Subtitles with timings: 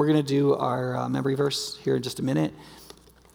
[0.00, 2.54] we're going to do our uh, memory verse here in just a minute.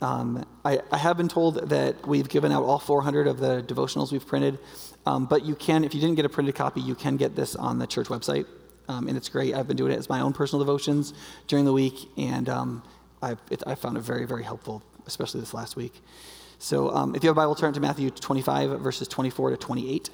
[0.02, 4.12] Um, I, I, have been told that we've given out all 400 of the devotionals
[4.12, 4.58] we've printed,
[5.06, 7.56] um, but you can, if you didn't get a printed copy, you can get this
[7.56, 8.48] on the church website,
[8.88, 9.54] um, and it's great.
[9.54, 11.14] I've been doing it as my own personal devotions
[11.46, 12.82] during the week, and um,
[13.22, 13.36] I,
[13.68, 15.94] I found it very, very helpful, especially this last week.
[16.58, 20.10] So um, if you have a Bible, turn to Matthew 25, verses 24 to 28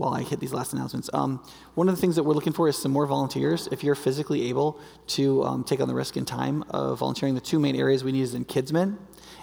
[0.00, 1.10] while I hit these last announcements.
[1.12, 1.44] Um,
[1.74, 3.68] one of the things that we're looking for is some more volunteers.
[3.70, 7.40] If you're physically able to um, take on the risk and time of volunteering, the
[7.40, 8.96] two main areas we need is in Kidsmen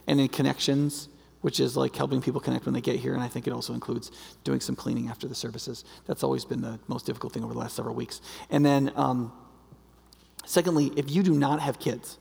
[0.08, 1.10] and in Connections,
[1.42, 3.14] which is like helping people connect when they get here.
[3.14, 4.12] And I think it also includes
[4.44, 5.86] doing some cleaning after the services.
[6.08, 8.20] That's always been the most difficult thing over the last several weeks.
[8.50, 9.32] And then, um,
[10.46, 12.18] secondly, if you do not have kids,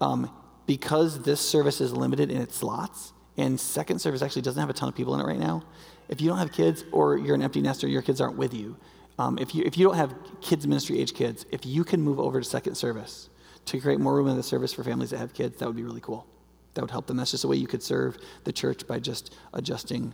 [0.00, 0.30] um,
[0.66, 4.72] because this service is limited in its slots, and second service actually doesn't have a
[4.72, 5.64] ton of people in it right now,
[6.08, 8.76] if you don't have kids or you're an empty nester, your kids aren't with you,
[9.18, 12.20] um, if, you if you don't have kids ministry age kids, if you can move
[12.20, 13.30] over to second service
[13.66, 15.82] to create more room in the service for families that have kids, that would be
[15.82, 16.26] really cool.
[16.74, 17.16] That would help them.
[17.16, 20.12] That's just a way you could serve the church by just adjusting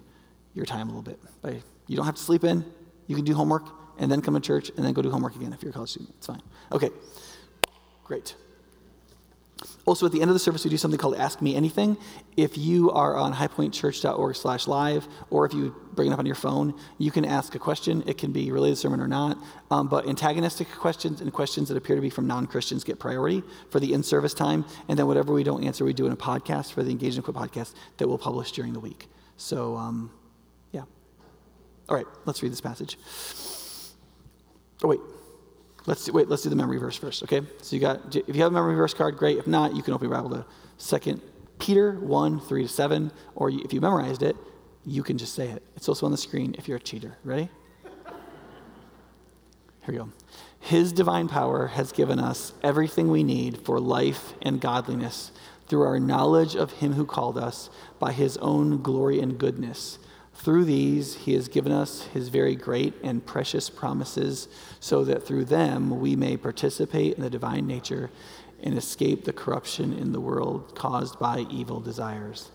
[0.54, 1.18] your time a little bit.
[1.42, 2.64] By, you don't have to sleep in.
[3.08, 5.52] You can do homework and then come to church and then go do homework again
[5.52, 6.14] if you're a college student.
[6.16, 6.42] It's fine.
[6.70, 6.90] Okay,
[8.04, 8.36] great.
[9.84, 11.96] Also, at the end of the service, we do something called Ask Me Anything.
[12.36, 16.36] If you are on highpointchurch.org slash live, or if you bring it up on your
[16.36, 18.04] phone, you can ask a question.
[18.06, 19.38] It can be related to sermon or not.
[19.70, 23.80] Um, but antagonistic questions and questions that appear to be from non-Christians get priority for
[23.80, 24.64] the in-service time.
[24.88, 27.24] And then whatever we don't answer, we do in a podcast for the Engage and
[27.24, 29.08] Equip podcast that we'll publish during the week.
[29.36, 30.12] So, um,
[30.70, 30.84] yeah.
[31.88, 32.96] All right, let's read this passage.
[34.84, 35.00] Oh, wait.
[35.86, 36.28] Let's do, wait.
[36.28, 37.22] Let's do the memory verse first.
[37.24, 37.42] Okay.
[37.60, 39.38] So you got if you have a memory verse card, great.
[39.38, 40.46] If not, you can open your Bible to
[40.78, 41.20] Second
[41.58, 44.36] Peter one three to seven, or if you memorized it,
[44.84, 45.62] you can just say it.
[45.76, 47.16] It's also on the screen if you're a cheater.
[47.24, 47.48] Ready?
[49.84, 50.10] Here we go.
[50.60, 55.32] His divine power has given us everything we need for life and godliness
[55.66, 59.98] through our knowledge of Him who called us by His own glory and goodness
[60.42, 64.48] through these, he has given us his very great and precious promises,
[64.80, 68.10] so that through them we may participate in the divine nature
[68.60, 72.50] and escape the corruption in the world caused by evil desires.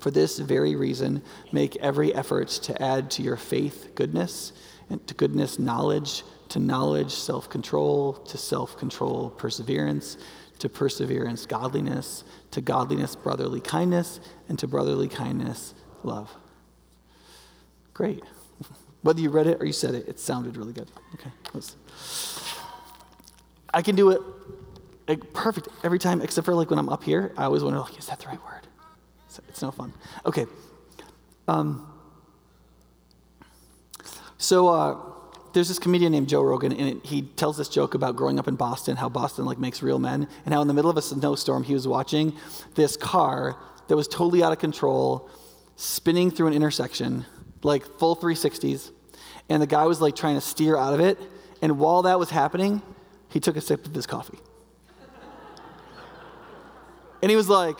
[0.00, 1.22] For this very reason,
[1.52, 4.52] make every effort to add to your faith goodness,
[4.90, 10.18] and to goodness, knowledge, to knowledge, self control, to self control, perseverance,
[10.58, 16.34] to perseverance, godliness, to godliness, brotherly kindness, and to brotherly kindness, love.
[17.98, 18.22] Great.
[19.02, 20.88] Whether you read it or you said it, it sounded really good.
[21.14, 21.32] Okay.
[23.74, 24.20] I can do it
[25.08, 27.32] like, perfect every time, except for like when I'm up here.
[27.36, 28.68] I always wonder, like, is that the right word?
[29.26, 29.92] It's, it's no fun.
[30.24, 30.46] Okay.
[31.48, 31.92] Um,
[34.36, 34.96] so uh,
[35.52, 38.46] there's this comedian named Joe Rogan, and it, he tells this joke about growing up
[38.46, 41.02] in Boston, how Boston like makes real men, and how in the middle of a
[41.02, 42.32] snowstorm he was watching
[42.76, 43.56] this car
[43.88, 45.28] that was totally out of control,
[45.74, 47.26] spinning through an intersection
[47.62, 48.90] like full 360s.
[49.48, 51.18] And the guy was like trying to steer out of it.
[51.62, 52.82] And while that was happening,
[53.28, 54.38] he took a sip of his coffee.
[57.22, 57.78] and he was like,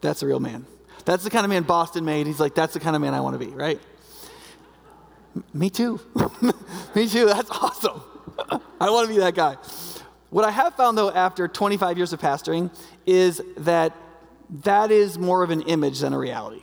[0.00, 0.66] that's a real man.
[1.04, 2.26] That's the kind of man Boston made.
[2.26, 3.80] He's like, that's the kind of man I want to be, right?
[5.34, 6.00] M- me too.
[6.94, 7.26] me too.
[7.26, 8.02] That's awesome.
[8.80, 9.56] I want to be that guy.
[10.30, 12.70] What I have found, though, after 25 years of pastoring,
[13.06, 13.96] is that
[14.64, 16.62] that is more of an image than a reality.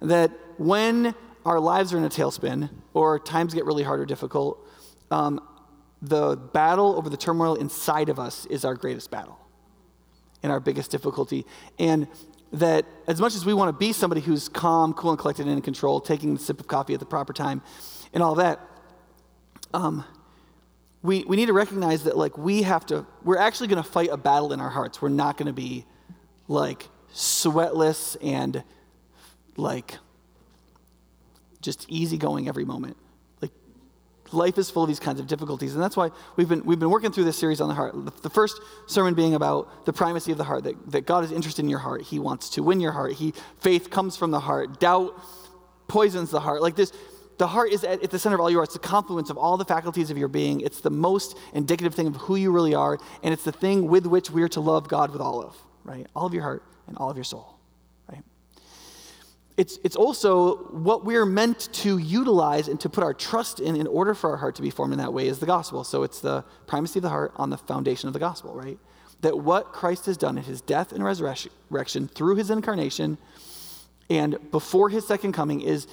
[0.00, 4.66] That when our lives are in a tailspin or times get really hard or difficult,
[5.10, 5.40] um,
[6.00, 9.38] the battle over the turmoil inside of us is our greatest battle
[10.42, 11.46] and our biggest difficulty.
[11.78, 12.08] And
[12.52, 15.56] that as much as we want to be somebody who's calm, cool, and collected and
[15.56, 17.62] in control, taking a sip of coffee at the proper time,
[18.12, 18.60] and all that,
[19.72, 20.04] um,
[21.02, 24.10] we, we need to recognize that like we have to, we're actually going to fight
[24.12, 25.00] a battle in our hearts.
[25.00, 25.86] We're not going to be
[26.46, 28.62] like sweatless and
[29.56, 29.98] like
[31.62, 32.96] just easygoing every moment.
[33.40, 33.52] Like
[34.32, 36.90] life is full of these kinds of difficulties, and that's why we've been we've been
[36.90, 37.94] working through this series on the heart.
[38.22, 41.62] The first sermon being about the primacy of the heart, that, that God is interested
[41.62, 42.02] in your heart.
[42.02, 43.12] He wants to win your heart.
[43.14, 44.80] He faith comes from the heart.
[44.80, 45.18] Doubt
[45.88, 46.60] poisons the heart.
[46.62, 46.92] Like this,
[47.38, 48.64] the heart is at, the center of all you are.
[48.64, 50.60] It's the confluence of all the faculties of your being.
[50.60, 54.06] It's the most indicative thing of who you really are, and it's the thing with
[54.06, 56.06] which we are to love God with all of, right?
[56.14, 57.51] All of your heart and all of your soul
[59.56, 63.86] it's, it's also what we're meant to utilize and to put our trust in in
[63.86, 65.84] order for our heart to be formed in that way is the gospel.
[65.84, 68.78] So it's the primacy of the heart on the foundation of the gospel, right?
[69.20, 73.18] That what Christ has done in his death and resurrection through his incarnation
[74.08, 75.86] and before his second coming is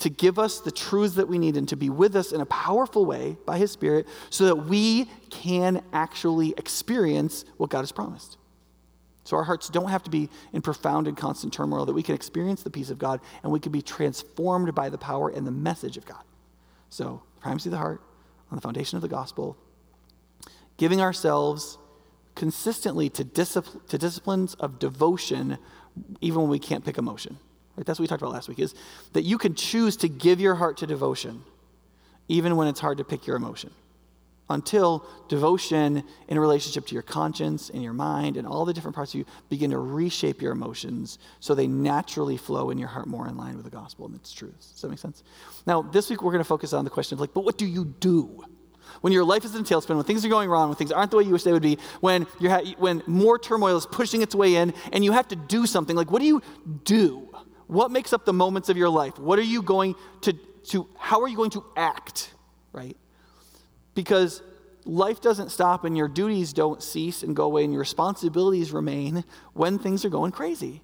[0.00, 2.46] to give us the truths that we need and to be with us in a
[2.46, 8.36] powerful way by His Spirit so that we can actually experience what God has promised.
[9.28, 12.14] So our hearts don't have to be in profound and constant turmoil, that we can
[12.14, 15.50] experience the peace of God and we can be transformed by the power and the
[15.50, 16.22] message of God.
[16.88, 18.00] So, primacy of the heart
[18.50, 19.58] on the foundation of the gospel,
[20.78, 21.76] giving ourselves
[22.36, 25.58] consistently to, discipl- to disciplines of devotion,
[26.22, 27.36] even when we can't pick emotion.
[27.76, 27.84] Right?
[27.84, 28.74] That's what we talked about last week, is
[29.12, 31.44] that you can choose to give your heart to devotion,
[32.28, 33.72] even when it's hard to pick your emotion
[34.50, 39.12] until devotion in relationship to your conscience and your mind and all the different parts
[39.12, 43.28] of you begin to reshape your emotions so they naturally flow in your heart more
[43.28, 44.72] in line with the gospel and its truths.
[44.72, 45.22] Does that make sense?
[45.66, 47.66] Now, this week we're going to focus on the question of like, but what do
[47.66, 48.44] you do?
[49.02, 51.10] When your life is in a tailspin, when things are going wrong, when things aren't
[51.10, 54.22] the way you wish they would be, when, you're ha- when more turmoil is pushing
[54.22, 56.42] its way in and you have to do something, like what do you
[56.84, 57.28] do?
[57.66, 59.18] What makes up the moments of your life?
[59.18, 60.32] What are you going to,
[60.68, 62.32] to how are you going to act,
[62.72, 62.96] right?
[63.98, 64.42] Because
[64.84, 69.24] life doesn't stop and your duties don't cease and go away and your responsibilities remain
[69.54, 70.80] when things are going crazy.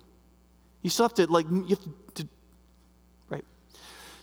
[0.82, 2.28] You still have to, like, you have to,
[3.28, 3.44] right?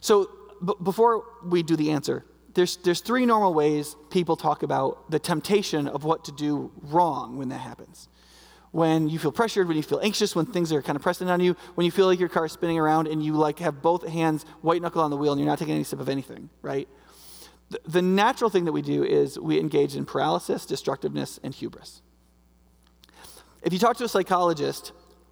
[0.02, 0.30] So,
[0.66, 5.20] b- before we do the answer, there's, there's three normal ways people talk about the
[5.20, 8.10] temptation of what to do wrong when that happens.
[8.72, 11.40] When you feel pressured, when you feel anxious, when things are kind of pressing on
[11.40, 14.06] you, when you feel like your car is spinning around and you like have both
[14.06, 16.90] hands white knuckle on the wheel and you're not taking any sip of anything, right?
[17.86, 22.02] The natural thing that we do is we engage in paralysis, destructiveness, and hubris.
[23.62, 24.92] If you talk to a psychologist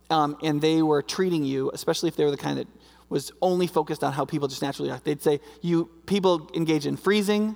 [0.10, 2.68] um, and they were treating you, especially if they were the kind that
[3.10, 6.96] was only focused on how people just naturally act, they'd say you people engage in
[6.96, 7.56] freezing,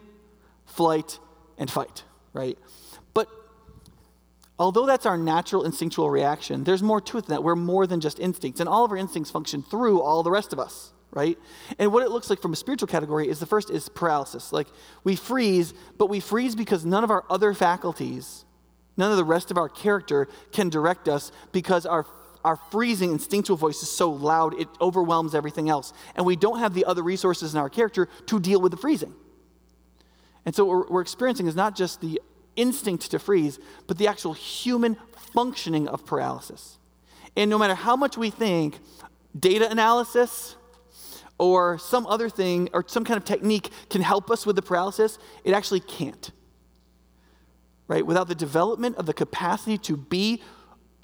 [0.65, 1.19] flight,
[1.57, 2.03] and fight,
[2.33, 2.57] right?
[3.13, 3.29] But
[4.57, 7.43] although that's our natural instinctual reaction, there's more to it than that.
[7.43, 10.53] We're more than just instincts, and all of our instincts function through all the rest
[10.53, 11.37] of us right?
[11.79, 14.51] And what it looks like from a spiritual category is the first is paralysis.
[14.51, 14.67] Like
[15.03, 18.45] we freeze, but we freeze because none of our other faculties,
[18.97, 22.05] none of the rest of our character can direct us because our
[22.43, 25.93] our freezing instinctual voice is so loud it overwhelms everything else.
[26.15, 29.13] And we don't have the other resources in our character to deal with the freezing.
[30.45, 32.21] And so what we're, we're experiencing is not just the
[32.55, 34.97] instinct to freeze, but the actual human
[35.33, 36.77] functioning of paralysis.
[37.35, 38.79] And no matter how much we think
[39.37, 40.55] data analysis,
[41.37, 45.17] or some other thing or some kind of technique can help us with the paralysis,
[45.43, 46.31] it actually can't.
[47.87, 48.05] Right?
[48.05, 50.41] Without the development of the capacity to be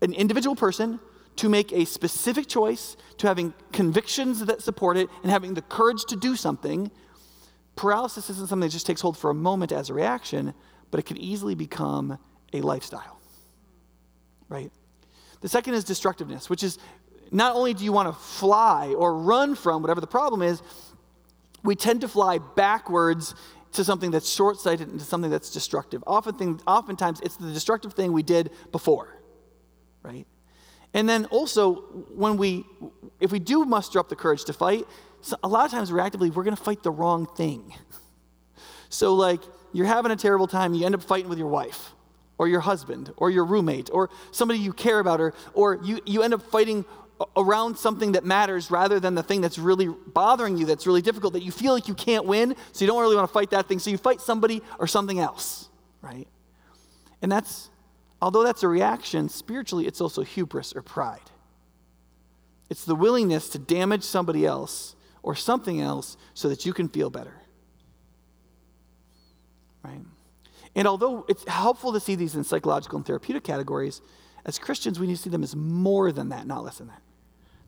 [0.02, 1.00] an individual person,
[1.36, 6.04] to make a specific choice, to having convictions that support it, and having the courage
[6.06, 6.92] to do something,
[7.76, 10.54] paralysis isn't something that just takes hold for a moment as a reaction,
[10.92, 12.18] but it can easily become
[12.54, 13.20] a lifestyle.
[14.50, 14.72] Right?
[15.42, 16.78] The second is destructiveness, which is
[17.32, 20.62] not only do you want to fly or run from whatever the problem is,
[21.64, 23.36] we tend to fly backwards
[23.74, 26.04] to something that's short sighted and to something that's destructive.
[26.08, 29.16] Often thing, oftentimes, it's the destructive thing we did before,
[30.02, 30.26] right?
[30.94, 31.76] And then also,
[32.16, 32.66] when we,
[33.20, 34.86] if we do muster up the courage to fight,
[35.22, 37.74] so a lot of times reactively, we're going to fight the wrong thing.
[38.90, 39.42] so, like,
[39.72, 41.92] you're having a terrible time, you end up fighting with your wife
[42.40, 46.24] or your husband or your roommate or somebody you care about or, or you, you
[46.24, 46.86] end up fighting
[47.36, 51.34] around something that matters rather than the thing that's really bothering you, that's really difficult,
[51.34, 53.68] that you feel like you can't win, so you don't really want to fight that
[53.68, 53.80] thing.
[53.80, 55.70] So you fight somebody or something else,
[56.02, 56.28] right?
[57.22, 57.70] And that's,
[58.22, 61.20] although that's a reaction, spiritually, it's also hubris or pride.
[62.70, 67.10] It's the willingness to damage somebody else or something else so that you can feel
[67.10, 67.34] better.
[69.84, 70.02] Right?
[70.76, 74.02] And although it's helpful to see these in psychological and therapeutic categories,
[74.46, 77.02] as Christians, we need to see them as more than that, not less than that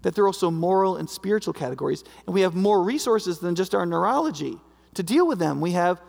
[0.01, 2.03] that there are also moral and spiritual categories.
[2.25, 4.57] And we have more resources than just our neurology
[4.95, 5.61] to deal with them.
[5.61, 6.01] We have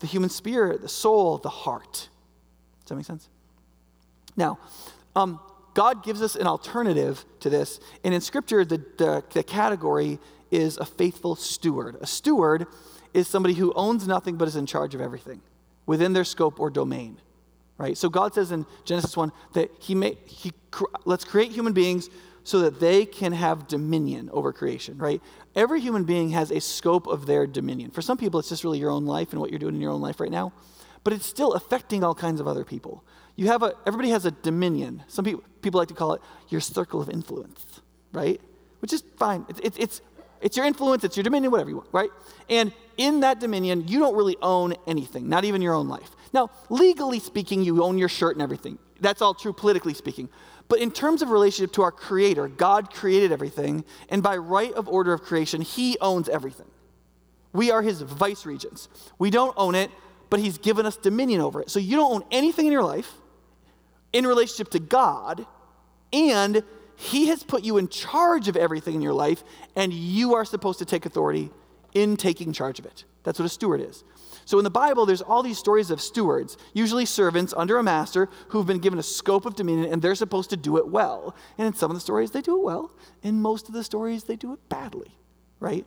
[0.00, 2.08] the human spirit, the soul, the heart.
[2.80, 3.28] Does that make sense?
[4.36, 4.58] Now,
[5.14, 5.40] um,
[5.74, 7.80] God gives us an alternative to this.
[8.04, 10.18] And in Scripture, the, the, the category
[10.50, 11.96] is a faithful steward.
[12.00, 12.66] A steward
[13.14, 15.40] is somebody who owns nothing but is in charge of everything
[15.86, 17.18] within their scope or domain.
[17.78, 17.96] Right?
[17.96, 20.52] So God says in Genesis 1 that he, may, he
[21.04, 22.10] let's create human beings
[22.44, 25.22] so that they can have dominion over creation, right?
[25.54, 27.90] Every human being has a scope of their dominion.
[27.90, 29.92] For some people, it's just really your own life and what you're doing in your
[29.92, 30.52] own life right now,
[31.04, 33.04] but it's still affecting all kinds of other people.
[33.36, 35.02] You have a, everybody has a dominion.
[35.08, 37.64] Some people, people like to call it your circle of influence,
[38.12, 38.40] right?
[38.80, 39.46] Which is fine.
[39.48, 40.00] It, it, it's,
[40.40, 42.10] it's your influence, it's your dominion, whatever you want, right?
[42.50, 46.10] And in that dominion, you don't really own anything, not even your own life.
[46.32, 50.28] Now, legally speaking, you own your shirt and everything that's all true politically speaking.
[50.68, 54.88] But in terms of relationship to our Creator, God created everything, and by right of
[54.88, 56.68] order of creation, He owns everything.
[57.52, 58.88] We are His vice regents.
[59.18, 59.90] We don't own it,
[60.30, 61.70] but He's given us dominion over it.
[61.70, 63.12] So you don't own anything in your life
[64.12, 65.46] in relationship to God,
[66.12, 66.62] and
[66.96, 69.44] He has put you in charge of everything in your life,
[69.76, 71.50] and you are supposed to take authority
[71.92, 73.04] in taking charge of it.
[73.24, 74.04] That's what a steward is.
[74.44, 78.28] So in the Bible, there's all these stories of stewards, usually servants under a master
[78.48, 81.34] who've been given a scope of dominion and they're supposed to do it well.
[81.58, 82.92] And in some of the stories, they do it well.
[83.22, 85.16] In most of the stories, they do it badly,
[85.60, 85.86] right?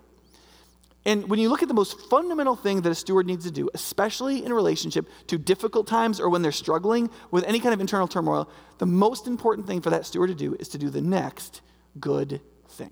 [1.08, 3.70] And when you look at the most fundamental thing that a steward needs to do,
[3.76, 8.08] especially in relationship to difficult times or when they're struggling with any kind of internal
[8.08, 11.62] turmoil, the most important thing for that steward to do is to do the next
[12.00, 12.92] good thing.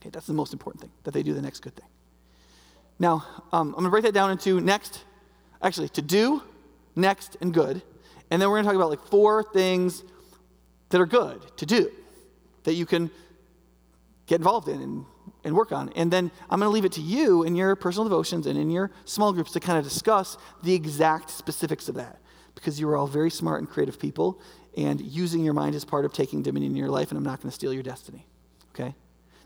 [0.00, 1.88] Okay, that's the most important thing, that they do the next good thing.
[2.98, 5.04] Now, um, I'm going to break that down into next,
[5.62, 6.42] actually, to do,
[6.96, 7.82] next, and good.
[8.30, 10.02] And then we're going to talk about like four things
[10.90, 11.90] that are good to do
[12.64, 13.10] that you can
[14.26, 15.04] get involved in and,
[15.44, 15.90] and work on.
[15.94, 18.70] And then I'm going to leave it to you in your personal devotions and in
[18.70, 22.18] your small groups to kind of discuss the exact specifics of that
[22.54, 24.40] because you are all very smart and creative people
[24.78, 27.40] and using your mind is part of taking dominion in your life, and I'm not
[27.40, 28.24] going to steal your destiny.
[28.74, 28.94] Okay?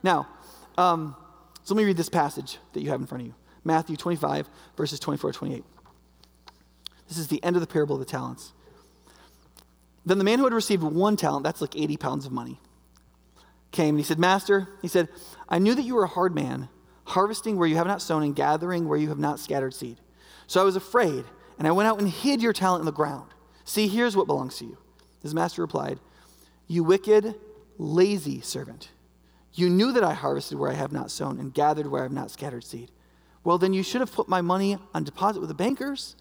[0.03, 0.29] Now,
[0.77, 1.17] um,
[1.63, 3.35] so let me read this passage that you have in front of you.
[3.65, 5.65] Matthew 25, verses 24 to 28.
[7.09, 8.53] This is the end of the parable of the talents.
[10.05, 12.59] Then the man who had received one talent, that's like 80 pounds of money,
[13.71, 15.09] came and he said, Master, he said,
[15.49, 16.69] I knew that you were a hard man,
[17.05, 19.99] harvesting where you have not sown and gathering where you have not scattered seed.
[20.47, 21.25] So I was afraid,
[21.59, 23.31] and I went out and hid your talent in the ground.
[23.65, 24.79] See, here's what belongs to you.
[25.23, 26.01] His master replied,
[26.67, 27.35] You wicked,
[27.79, 28.91] lazy servant.
[29.55, 32.13] You knew that I harvested where I have not sown and gathered where I have
[32.13, 32.91] not scattered seed.
[33.45, 36.17] Well, then you should have put my money on deposit with the bankers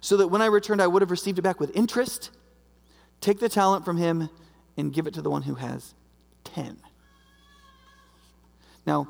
[0.00, 2.30] so that when I returned, I would have received it back with interest.
[3.20, 4.30] Take the talent from him
[4.76, 5.94] and give it to the one who has
[6.44, 6.78] 10.
[8.86, 9.08] Now,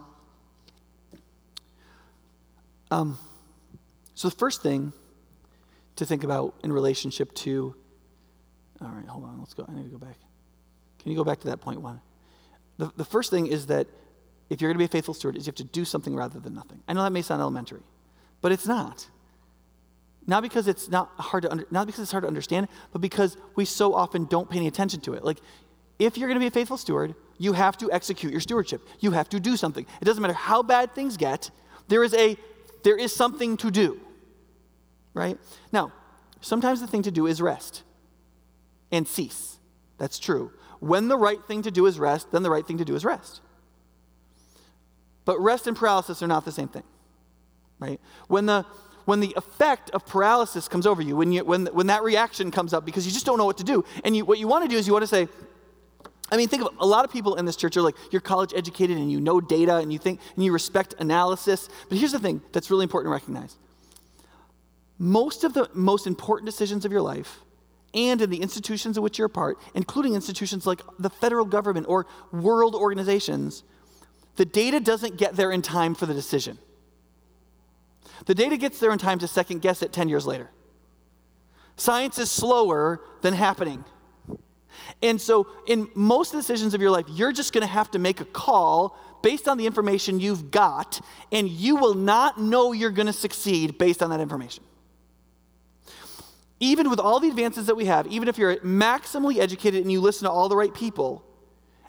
[2.90, 3.18] um,
[4.14, 4.92] so the first thing
[5.96, 7.74] to think about in relationship to,
[8.80, 9.64] all right, hold on, let's go.
[9.68, 10.16] I need to go back.
[10.98, 12.00] Can you go back to that point one?
[12.78, 13.86] The, the first thing is that
[14.50, 16.40] if you're going to be a faithful steward, is you have to do something rather
[16.40, 16.82] than nothing.
[16.88, 17.82] I know that may sound elementary,
[18.40, 19.06] but it's not.
[20.26, 23.36] Not because it's not hard to under, not because it's hard to understand, but because
[23.54, 25.24] we so often don't pay any attention to it.
[25.24, 25.38] Like,
[25.98, 28.82] if you're going to be a faithful steward, you have to execute your stewardship.
[28.98, 29.86] You have to do something.
[30.00, 31.50] It doesn't matter how bad things get.
[31.88, 32.36] There is a
[32.82, 34.00] there is something to do.
[35.14, 35.38] Right?
[35.72, 35.92] Now,
[36.40, 37.82] sometimes the thing to do is rest
[38.90, 39.58] and cease.
[39.98, 40.52] That's true.
[40.80, 43.04] When the right thing to do is rest, then the right thing to do is
[43.04, 43.40] rest.
[45.30, 46.82] But rest and paralysis are not the same thing,
[47.78, 48.00] right?
[48.26, 48.66] When the
[49.04, 52.74] when the effect of paralysis comes over you, when, you, when, when that reaction comes
[52.74, 54.68] up because you just don't know what to do, and you, what you want to
[54.68, 55.28] do is you want to say,
[56.32, 58.52] I mean, think of a lot of people in this church are like, you're college
[58.56, 61.68] educated and you know data and you think, and you respect analysis.
[61.88, 63.56] But here's the thing that's really important to recognize
[64.98, 67.38] most of the most important decisions of your life
[67.94, 71.86] and in the institutions in which you're a part, including institutions like the federal government
[71.88, 73.62] or world organizations,
[74.40, 76.56] the data doesn't get there in time for the decision.
[78.24, 80.48] The data gets there in time to second guess it 10 years later.
[81.76, 83.84] Science is slower than happening.
[85.02, 88.22] And so, in most decisions of your life, you're just going to have to make
[88.22, 93.08] a call based on the information you've got, and you will not know you're going
[93.08, 94.64] to succeed based on that information.
[96.60, 100.00] Even with all the advances that we have, even if you're maximally educated and you
[100.00, 101.26] listen to all the right people,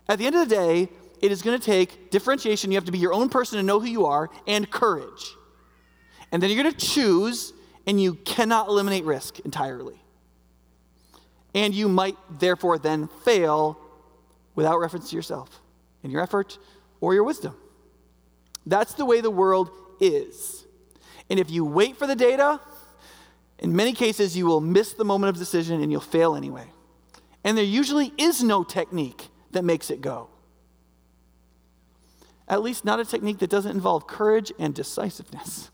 [0.10, 0.89] at the end of the day,
[1.22, 2.72] it is going to take differentiation.
[2.72, 5.36] You have to be your own person and know who you are, and courage.
[6.32, 7.54] And then you're going to choose,
[7.86, 10.01] and you cannot eliminate risk entirely.
[11.54, 13.78] And you might therefore then fail
[14.56, 15.62] without reference to yourself
[16.04, 16.58] in your effort
[17.01, 17.56] or your wisdom.
[18.66, 20.66] That's the way the world is.
[21.30, 22.60] And if you wait for the data,
[23.60, 26.68] in many cases you will miss the moment of decision and you'll fail anyway.
[27.44, 30.30] And there usually is no technique that makes it go
[32.51, 35.72] at least not a technique that doesn't involve courage and decisiveness.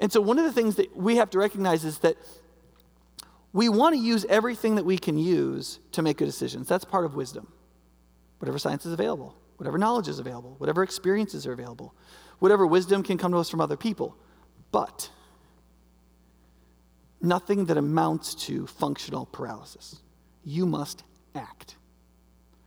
[0.00, 2.16] And so, one of the things that we have to recognize is that
[3.52, 6.66] we want to use everything that we can use to make good decisions.
[6.66, 7.52] That's part of wisdom.
[8.38, 11.94] Whatever science is available, whatever knowledge is available, whatever experiences are available,
[12.38, 14.16] whatever wisdom can come to us from other people.
[14.72, 15.10] But
[17.20, 20.00] nothing that amounts to functional paralysis.
[20.44, 21.02] You must
[21.34, 21.76] act.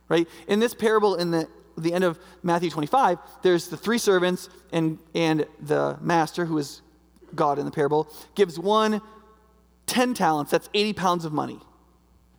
[0.08, 0.28] Right?
[0.46, 4.98] In this parable in the the end of Matthew 25, there's the three servants and,
[5.14, 6.82] and the master, who is
[7.34, 9.00] God in the parable, gives one
[9.86, 11.58] 10 talents, that's 80 pounds of money.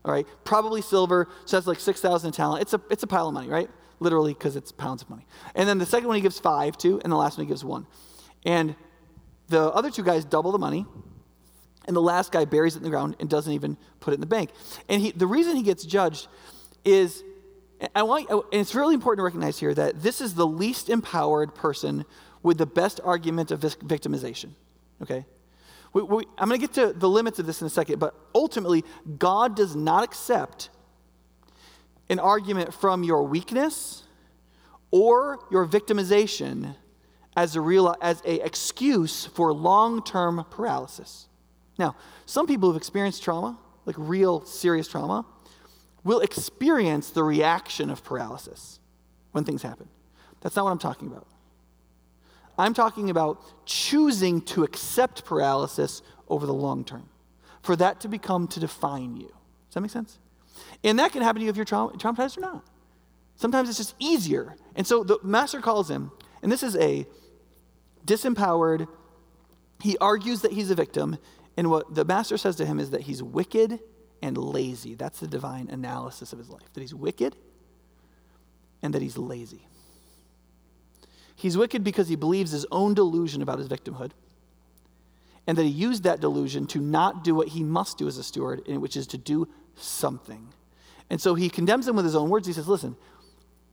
[0.03, 0.27] all right?
[0.43, 2.61] Probably silver, so that's like 6,000 talent.
[2.61, 3.69] It's a, it's a pile of money, right?
[3.99, 5.25] Literally, because it's pounds of money.
[5.53, 7.63] And then the second one he gives five to, and the last one he gives
[7.63, 7.85] one.
[8.45, 8.75] And
[9.47, 10.85] the other two guys double the money,
[11.87, 14.21] and the last guy buries it in the ground and doesn't even put it in
[14.21, 14.49] the bank.
[14.89, 16.27] And he, the reason he gets judged
[16.83, 17.23] is,
[17.93, 20.89] I want, oh, and it's really important to recognize here that this is the least
[20.89, 22.05] empowered person
[22.41, 24.51] with the best argument of victimization.
[25.01, 25.25] Okay?
[25.93, 28.13] We, we, I'm going to get to the limits of this in a second, but
[28.33, 28.83] ultimately,
[29.17, 30.69] God does not accept
[32.09, 34.03] an argument from your weakness
[34.91, 36.75] or your victimization
[37.35, 41.27] as a real as a excuse for long-term paralysis.
[41.77, 45.25] Now, some people who've experienced trauma, like real serious trauma,
[46.05, 48.79] will experience the reaction of paralysis
[49.33, 49.89] when things happen.
[50.39, 51.27] That's not what I'm talking about.
[52.57, 57.09] I'm talking about choosing to accept paralysis over the long term,
[57.61, 59.27] for that to become to define you.
[59.27, 60.19] Does that make sense?
[60.83, 62.63] And that can happen to you if you're traumatized or not.
[63.35, 64.55] Sometimes it's just easier.
[64.75, 67.05] And so the master calls him, and this is a
[68.05, 68.87] disempowered,
[69.81, 71.17] he argues that he's a victim,
[71.57, 73.79] and what the master says to him is that he's wicked
[74.25, 74.95] and lazy.
[74.95, 77.35] That's the divine analysis of his life that he's wicked
[78.81, 79.67] and that he's lazy.
[81.35, 84.11] He's wicked because he believes his own delusion about his victimhood,
[85.45, 88.23] and that he used that delusion to not do what he must do as a
[88.23, 90.47] steward, which is to do something.
[91.11, 92.47] And so he condemns him with his own words.
[92.47, 92.95] He says, Listen,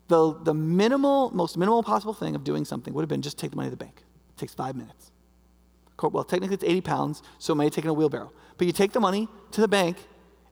[0.08, 3.52] the, the minimal, most minimal possible thing of doing something would have been just take
[3.52, 4.02] the money to the bank.
[4.36, 5.10] It takes five minutes.
[6.02, 8.32] Well, technically it's 80 pounds, so it may have taken a wheelbarrow.
[8.58, 9.96] But you take the money to the bank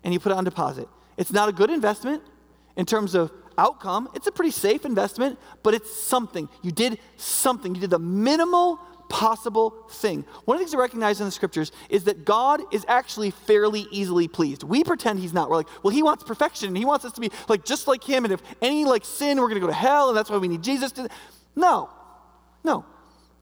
[0.05, 0.89] and you put it on deposit.
[1.17, 2.23] It's not a good investment
[2.77, 4.09] in terms of outcome.
[4.15, 6.49] It's a pretty safe investment, but it's something.
[6.63, 7.75] You did something.
[7.75, 8.81] You did the minimal
[9.11, 10.25] possible thing.
[10.45, 13.87] One of the things to recognize in the scriptures is that God is actually fairly
[13.91, 14.63] easily pleased.
[14.63, 15.51] We pretend he's not.
[15.51, 18.03] We're like, well, he wants perfection and he wants us to be like just like
[18.03, 18.25] him.
[18.25, 20.49] And if any like sin, we're going to go to hell, and that's why we
[20.49, 21.09] need Jesus to.
[21.55, 21.91] No,
[22.65, 22.87] no.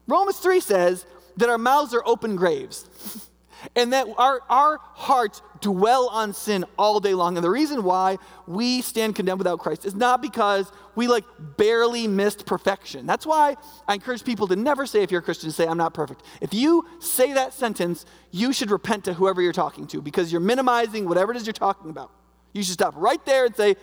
[0.07, 1.05] Romans 3 says
[1.37, 3.29] that our mouths are open graves.
[3.75, 7.37] and that our, our hearts dwell on sin all day long.
[7.37, 11.25] And the reason why we stand condemned without Christ is not because we like
[11.57, 13.05] barely missed perfection.
[13.05, 13.55] That's why
[13.87, 16.23] I encourage people to never say, if you're a Christian, say, I'm not perfect.
[16.41, 20.41] If you say that sentence, you should repent to whoever you're talking to because you're
[20.41, 22.11] minimizing whatever it is you're talking about.
[22.53, 23.75] You should stop right there and say,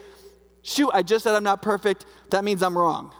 [0.62, 2.06] shoot, I just said I'm not perfect.
[2.30, 3.12] That means I'm wrong.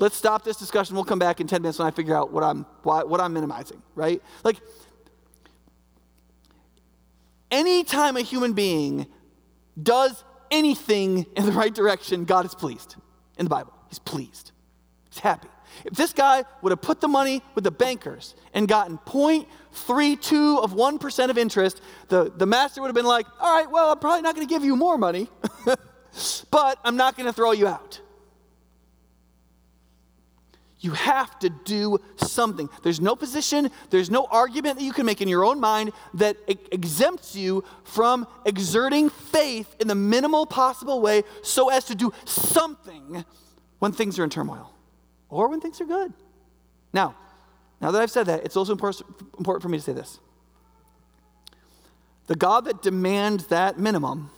[0.00, 0.96] Let's stop this discussion.
[0.96, 3.80] We'll come back in 10 minutes when I figure out what I'm, what I'm minimizing,
[3.94, 4.20] right?
[4.42, 4.60] Like,
[7.54, 9.06] anytime a human being
[9.80, 12.96] does anything in the right direction, God is pleased.
[13.38, 14.52] In the Bible, He's pleased.
[15.08, 15.48] He's happy.
[15.84, 20.72] If this guy would have put the money with the bankers and gotten 0.32 of
[20.72, 24.22] 1% of interest, the, the master would have been like, all right, well, I'm probably
[24.22, 25.28] not going to give you more money,
[26.50, 28.00] but I'm not going to throw you out.
[30.84, 32.68] You have to do something.
[32.82, 36.36] There's no position, there's no argument that you can make in your own mind that
[36.46, 43.24] exempts you from exerting faith in the minimal possible way so as to do something
[43.78, 44.74] when things are in turmoil
[45.30, 46.12] or when things are good.
[46.92, 47.16] Now,
[47.80, 50.20] now that I've said that, it's also important for me to say this.
[52.26, 54.30] The God that demands that minimum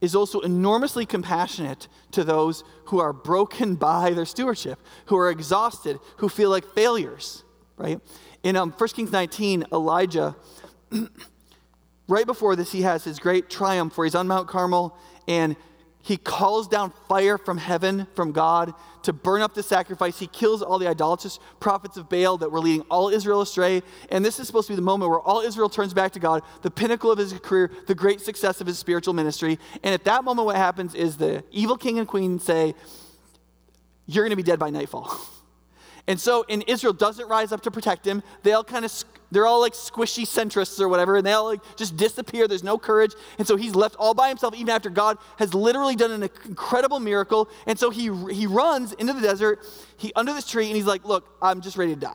[0.00, 5.98] is also enormously compassionate to those who are broken by their stewardship, who are exhausted,
[6.18, 7.44] who feel like failures,
[7.76, 8.00] right?
[8.42, 10.34] In um, 1 Kings 19, Elijah,
[12.08, 14.96] right before this, he has his great triumph where he's on Mount Carmel
[15.28, 15.56] and
[16.02, 20.18] he calls down fire from heaven, from God, to burn up the sacrifice.
[20.18, 23.82] He kills all the idolatrous prophets of Baal that were leading all Israel astray.
[24.10, 26.42] And this is supposed to be the moment where all Israel turns back to God,
[26.62, 29.58] the pinnacle of his career, the great success of his spiritual ministry.
[29.82, 32.74] And at that moment, what happens is the evil king and queen say,
[34.06, 35.16] You're going to be dead by nightfall.
[36.06, 38.24] And so, and Israel doesn't rise up to protect him.
[38.42, 41.60] They all kind of, they're all like squishy centrists or whatever, and they all like
[41.76, 42.48] just disappear.
[42.48, 43.14] There's no courage.
[43.38, 47.00] And so he's left all by himself, even after God has literally done an incredible
[47.00, 47.48] miracle.
[47.66, 49.60] And so he, he runs into the desert,
[49.96, 52.12] he under this tree, and he's like, Look, I'm just ready to die.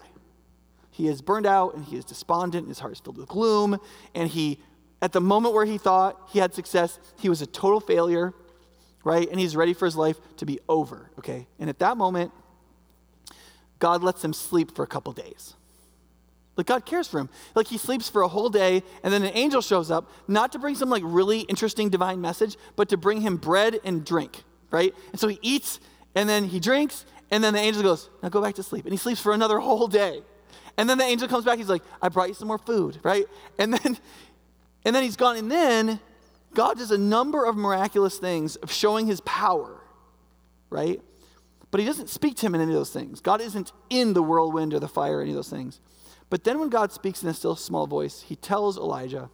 [0.91, 3.79] He is burned out and he is despondent, and his heart is filled with gloom.
[4.13, 4.59] And he,
[5.01, 8.33] at the moment where he thought he had success, he was a total failure,
[9.03, 9.29] right?
[9.29, 11.47] And he's ready for his life to be over, okay?
[11.59, 12.31] And at that moment,
[13.79, 15.55] God lets him sleep for a couple days.
[16.57, 17.29] Like God cares for him.
[17.53, 20.59] Like he sleeps for a whole day, and then an angel shows up, not to
[20.59, 24.93] bring some like really interesting divine message, but to bring him bread and drink, right?
[25.11, 25.79] And so he eats,
[26.15, 28.85] and then he drinks, and then the angel goes, Now go back to sleep.
[28.85, 30.21] And he sleeps for another whole day.
[30.77, 33.25] And then the angel comes back, he's like, I brought you some more food, right?
[33.57, 33.97] And then
[34.85, 35.99] and then he's gone, and then
[36.53, 39.81] God does a number of miraculous things of showing his power,
[40.69, 41.01] right?
[41.71, 43.19] But he doesn't speak to him in any of those things.
[43.19, 45.81] God isn't in the whirlwind or the fire or any of those things.
[46.29, 49.29] But then when God speaks in a still small voice, he tells Elijah,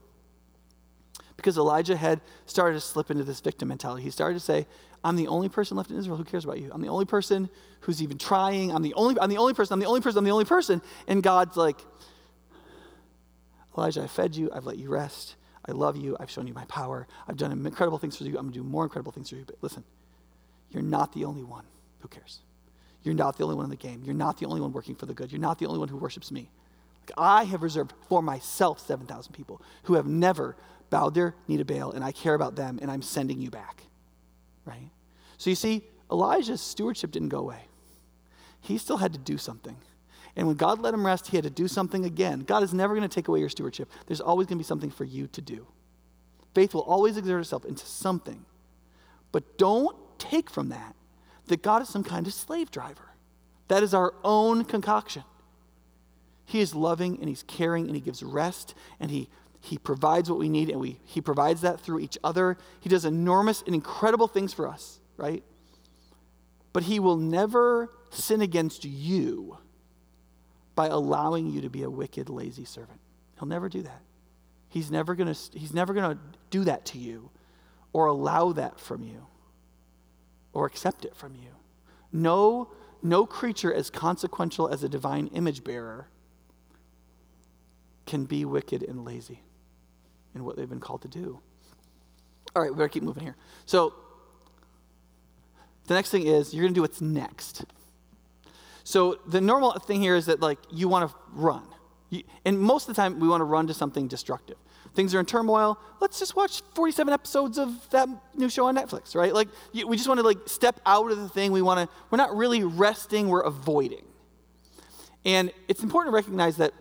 [1.38, 4.04] because Elijah had started to slip into this victim mentality.
[4.04, 4.68] He started to say,
[5.04, 6.70] I'm the only person left in Israel who cares about you.
[6.72, 7.50] I'm the only person
[7.82, 8.72] who's even trying.
[8.72, 9.74] I'm the only, I'm the only person.
[9.74, 10.20] I'm the only person.
[10.20, 10.82] I'm the only person.
[11.08, 11.78] And God's like,
[13.76, 14.52] Elijah, I fed you.
[14.54, 15.36] I've let you rest.
[15.66, 16.16] I love you.
[16.20, 17.08] I've shown you my power.
[17.28, 18.38] I've done incredible things for you.
[18.38, 19.46] I'm going to do more incredible things for you.
[19.46, 19.84] But listen,
[20.70, 21.66] you're not the only one
[22.02, 22.40] who cares.
[23.04, 24.04] You're not the only one in the game.
[24.06, 25.32] You're not the only one working for the good.
[25.32, 26.52] You're not the only one who worships me.
[27.18, 30.56] I have reserved for myself 7,000 people who have never
[30.90, 33.84] bowed their knee to Baal, and I care about them, and I'm sending you back.
[34.66, 34.90] Right?
[35.38, 37.66] So you see, Elijah's stewardship didn't go away.
[38.60, 39.76] He still had to do something.
[40.36, 42.42] And when God let him rest, he had to do something again.
[42.42, 43.90] God is never going to take away your stewardship.
[44.08, 45.68] There's always going to be something for you to do.
[46.54, 48.46] Faith will always exert itself into something.
[49.32, 50.96] But don't take from that
[51.48, 53.10] that God is some kind of slave driver.
[53.68, 55.24] That is our own concoction.
[56.52, 59.30] He is loving and he's caring and he gives rest and he,
[59.62, 62.58] he provides what we need and we, he provides that through each other.
[62.82, 65.46] He does enormous and incredible things for us, right?
[66.74, 69.60] But he will never sin against you
[70.76, 73.00] by allowing you to be a wicked, lazy servant.
[73.40, 74.02] He'll never do that.
[74.68, 77.30] He's never going to he's never going to do that to you
[77.94, 79.26] or allow that from you
[80.52, 81.52] or accept it from you.
[82.12, 86.10] No no creature as consequential as a divine image bearer
[88.06, 89.42] can be wicked and lazy
[90.36, 91.40] in what they've been called to do.
[92.56, 93.36] All right, we better keep moving here.
[93.66, 93.94] So
[95.88, 97.66] the next thing is you're going to do what's next.
[98.84, 101.64] So the normal thing here is that like you want to run.
[102.10, 104.58] You, and most of the time we want to run to something destructive.
[104.94, 105.80] Things are in turmoil.
[106.02, 109.34] Let's just watch 47 episodes of that new show on Netflix, right?
[109.34, 111.54] Like you, we just want to like step out of the thing.
[111.54, 114.04] We want to we're not really resting, we're avoiding.
[115.24, 116.74] And it's important to recognize that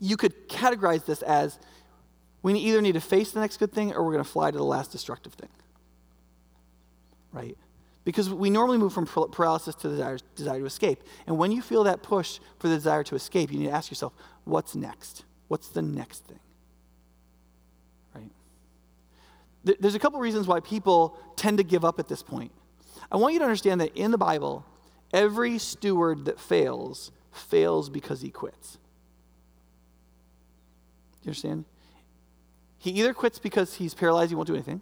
[0.00, 1.58] you could categorize this as
[2.42, 4.56] we either need to face the next good thing or we're going to fly to
[4.56, 5.48] the last destructive thing.
[7.32, 7.56] Right?
[8.04, 11.02] Because we normally move from paralysis to the desire, desire, to escape.
[11.26, 13.90] And when you feel that push for the desire to escape, you need to ask
[13.90, 14.12] yourself,
[14.44, 15.24] what's next?
[15.48, 16.38] What's the next thing?
[18.14, 18.30] Right?
[19.80, 22.52] There's a couple reasons why people tend to give up at this point.
[23.10, 24.64] I want you to understand that in the Bible,
[25.12, 28.78] every steward that fails, fails because he quits.
[31.26, 31.64] You understand?
[32.78, 34.80] He either quits because he's paralyzed, he won't do anything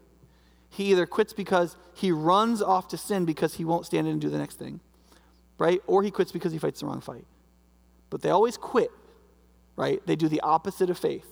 [0.75, 4.21] he either quits because he runs off to sin because he won't stand in and
[4.21, 4.81] do the next thing,
[5.57, 5.81] right?
[5.87, 7.25] Or he quits because he fights the wrong fight.
[8.11, 8.91] But they always quit,
[9.77, 10.05] right?
[10.05, 11.27] They do the opposite of faith.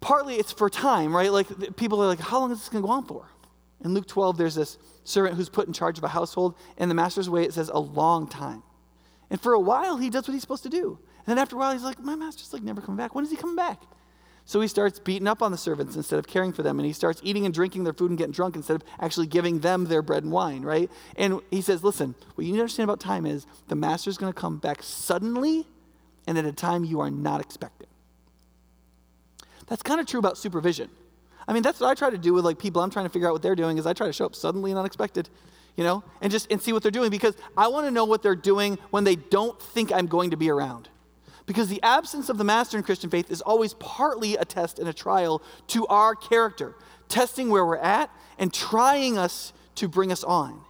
[0.00, 1.30] Partly it's for time, right?
[1.30, 3.28] Like people are like, how long is this going to go on for?
[3.84, 6.56] In Luke 12, there's this servant who's put in charge of a household.
[6.78, 8.64] and the master's way, it says a long time.
[9.30, 10.98] And for a while, he does what he's supposed to do.
[11.30, 13.14] And then after a while, he's like, my master's like never coming back.
[13.14, 13.80] When is he coming back?
[14.46, 16.80] So he starts beating up on the servants instead of caring for them.
[16.80, 19.60] And he starts eating and drinking their food and getting drunk instead of actually giving
[19.60, 20.90] them their bread and wine, right?
[21.14, 24.18] And he says, listen, what you need to understand about time is the master is
[24.18, 25.68] going to come back suddenly
[26.26, 27.86] and at a time you are not expecting.
[29.68, 30.90] That's kind of true about supervision.
[31.46, 33.28] I mean, that's what I try to do with like people I'm trying to figure
[33.28, 35.28] out what they're doing is I try to show up suddenly and unexpected,
[35.76, 38.20] you know, and just and see what they're doing because I want to know what
[38.24, 40.88] they're doing when they don't think I'm going to be around.
[41.50, 44.88] Because the absence of the master in Christian faith is always partly a test and
[44.88, 46.76] a trial to our character,
[47.08, 48.08] testing where we're at
[48.38, 50.60] and trying us to bring us on.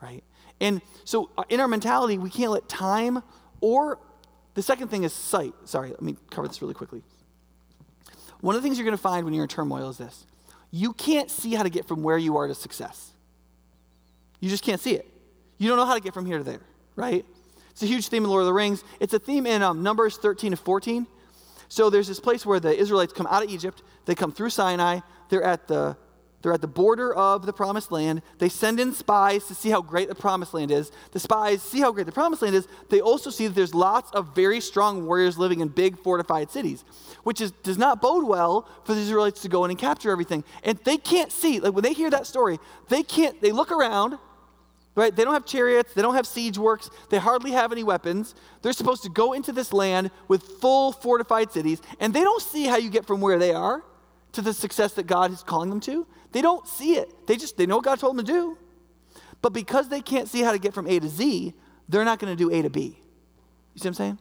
[0.00, 0.24] Right?
[0.62, 3.22] And so uh, in our mentality, we can't let time
[3.60, 3.98] or
[4.54, 5.52] the second thing is sight.
[5.66, 7.02] Sorry, let me cover this really quickly.
[8.40, 10.24] One of the things you're going to find when you're in turmoil is this
[10.70, 13.10] you can't see how to get from where you are to success.
[14.40, 15.06] You just can't see it.
[15.58, 16.62] You don't know how to get from here to there,
[16.96, 17.26] right?
[17.74, 18.84] It's a huge theme in Lord of the Rings.
[19.00, 21.08] It's a theme in um, Numbers 13 to 14.
[21.68, 23.82] So there's this place where the Israelites come out of Egypt.
[24.04, 25.00] They come through Sinai.
[25.28, 25.96] They're at the
[26.40, 28.20] they're at the border of the promised land.
[28.36, 30.92] They send in spies to see how great the promised land is.
[31.12, 32.68] The spies see how great the promised land is.
[32.90, 36.84] They also see that there's lots of very strong warriors living in big fortified cities,
[37.22, 40.44] which is, does not bode well for the Israelites to go in and capture everything.
[40.62, 42.60] And they can't see, like when they hear that story,
[42.90, 44.18] they can't, they look around
[44.94, 45.14] right?
[45.14, 48.34] They don't have chariots, they don't have siege works, they hardly have any weapons.
[48.62, 52.64] They're supposed to go into this land with full fortified cities, and they don't see
[52.64, 53.82] how you get from where they are
[54.32, 56.06] to the success that God is calling them to.
[56.32, 57.26] They don't see it.
[57.26, 58.58] They just they know what God told them to do.
[59.42, 61.54] But because they can't see how to get from A to Z,
[61.88, 62.98] they're not going to do A to B.
[63.74, 64.18] You see what I'm saying?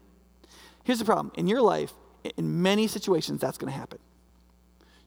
[0.83, 1.31] Here's the problem.
[1.35, 1.93] In your life,
[2.37, 3.99] in many situations that's going to happen.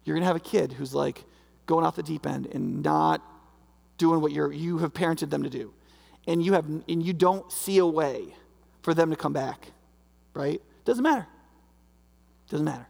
[0.05, 1.24] you're going to have a kid who's like
[1.66, 3.22] going off the deep end and not
[3.98, 5.72] doing what you're, you have parented them to do.
[6.26, 8.35] And you, have, and you don't see a way
[8.82, 9.72] for them to come back,
[10.35, 10.61] right?
[10.85, 11.26] Doesn't matter.
[12.50, 12.87] Doesn't matter.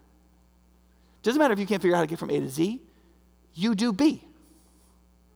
[1.23, 2.81] Doesn't matter if you can't figure out how to get from A to Z.
[3.55, 4.23] You do B,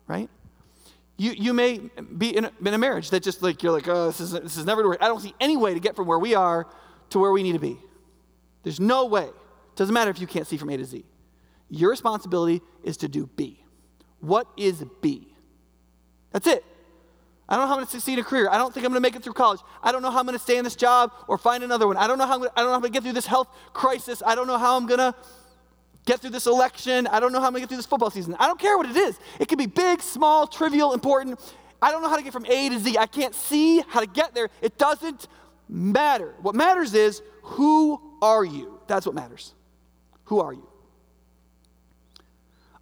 [0.06, 0.28] right?
[1.16, 1.78] You, you may
[2.16, 4.56] be in a, in a marriage that just like, you're like, oh, this is, this
[4.56, 4.98] is never to work.
[5.02, 6.66] I don't see any way to get from where we are
[7.10, 7.78] to where we need to be.
[8.62, 9.28] There's no way.
[9.76, 11.04] Doesn't matter if you can't see from A to Z.
[11.68, 13.62] Your responsibility is to do B.
[14.20, 15.29] What is B?
[16.32, 16.64] That's it.
[17.48, 18.48] I don't know how I'm going to succeed in a career.
[18.48, 19.60] I don't think I'm going to make it through college.
[19.82, 21.96] I don't know how I'm going to stay in this job or find another one.
[21.96, 23.02] I don't know how I'm going to, I don't know how I'm going to get
[23.02, 24.22] through this health crisis.
[24.24, 25.14] I don't know how I'm going to
[26.06, 27.08] get through this election.
[27.08, 28.36] I don't know how I'm going to get through this football season.
[28.38, 29.18] I don't care what it is.
[29.40, 31.40] It can be big, small, trivial, important.
[31.82, 32.96] I don't know how to get from A to Z.
[32.98, 34.48] I can't see how to get there.
[34.62, 35.26] It doesn't
[35.68, 36.34] matter.
[36.42, 38.80] What matters is who are you?
[38.86, 39.54] That's what matters.
[40.26, 40.69] Who are you?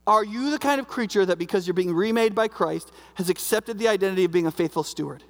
[0.09, 3.79] Are you the kind of creature that, because you're being remade by Christ, has accepted
[3.79, 5.23] the identity of being a faithful steward?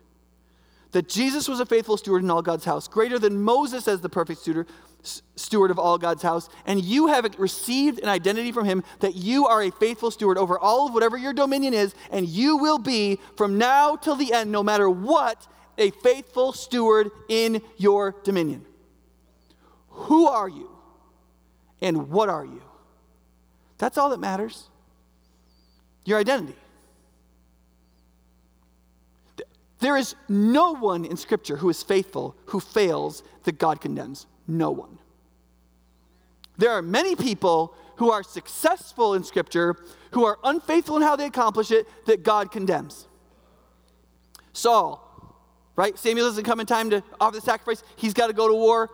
[0.92, 4.08] That Jesus was a faithful steward in all God's house, greater than Moses as the
[4.08, 4.68] perfect steward,
[5.34, 9.46] steward of all God's house, and you have received an identity from him that you
[9.46, 13.18] are a faithful steward over all of whatever your dominion is, and you will be
[13.36, 15.44] from now till the end, no matter what,
[15.76, 18.64] a faithful steward in your dominion.
[19.88, 20.70] Who are you?
[21.80, 22.62] And what are you?
[23.78, 24.68] That's all that matters.
[26.04, 26.56] Your identity.
[29.80, 34.26] There is no one in Scripture who is faithful who fails that God condemns.
[34.46, 34.98] No one.
[36.56, 39.76] There are many people who are successful in Scripture
[40.12, 43.06] who are unfaithful in how they accomplish it that God condemns.
[44.52, 45.04] Saul,
[45.76, 45.96] right?
[45.96, 47.84] Samuel doesn't come in time to offer the sacrifice.
[47.94, 48.90] He's got to go to war.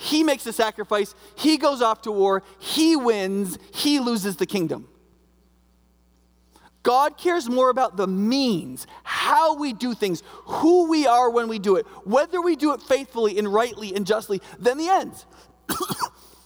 [0.00, 1.14] He makes the sacrifice.
[1.36, 2.42] He goes off to war.
[2.58, 3.58] He wins.
[3.74, 4.88] He loses the kingdom.
[6.82, 11.58] God cares more about the means, how we do things, who we are when we
[11.58, 15.26] do it, whether we do it faithfully and rightly and justly, than the ends.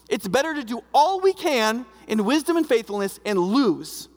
[0.09, 4.09] it's better to do all we can in wisdom and faithfulness and lose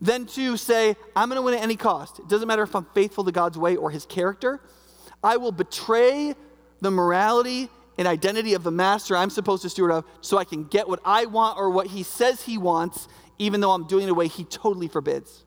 [0.00, 2.20] than to say, I'm going to win at any cost.
[2.20, 4.60] It doesn't matter if I'm faithful to God's way or his character.
[5.20, 6.36] I will betray
[6.80, 10.64] the morality and identity of the master I'm supposed to steward of so I can
[10.64, 14.10] get what I want or what he says he wants, even though I'm doing it
[14.10, 15.44] a way he totally forbids.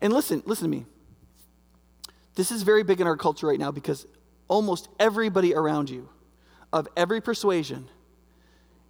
[0.00, 0.86] And listen, listen to me.
[2.34, 4.06] This is very big in our culture right now because
[4.48, 6.08] almost everybody around you,
[6.72, 7.88] of every persuasion,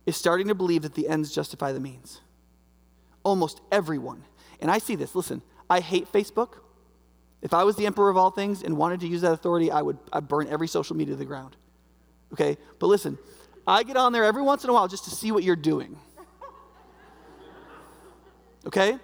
[0.04, 2.20] is starting to believe that the ends justify the means.
[3.22, 4.24] Almost everyone.
[4.60, 5.14] And I see this.
[5.14, 6.54] Listen, I hate Facebook.
[7.42, 9.82] If I was the emperor of all things and wanted to use that authority, I
[9.82, 11.56] would I'd burn every social media to the ground.
[12.32, 12.56] Okay?
[12.78, 13.18] But listen,
[13.66, 15.98] I get on there every once in a while just to see what you're doing.
[18.66, 18.98] Okay?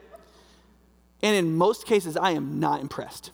[1.23, 3.31] And in most cases, I am not impressed.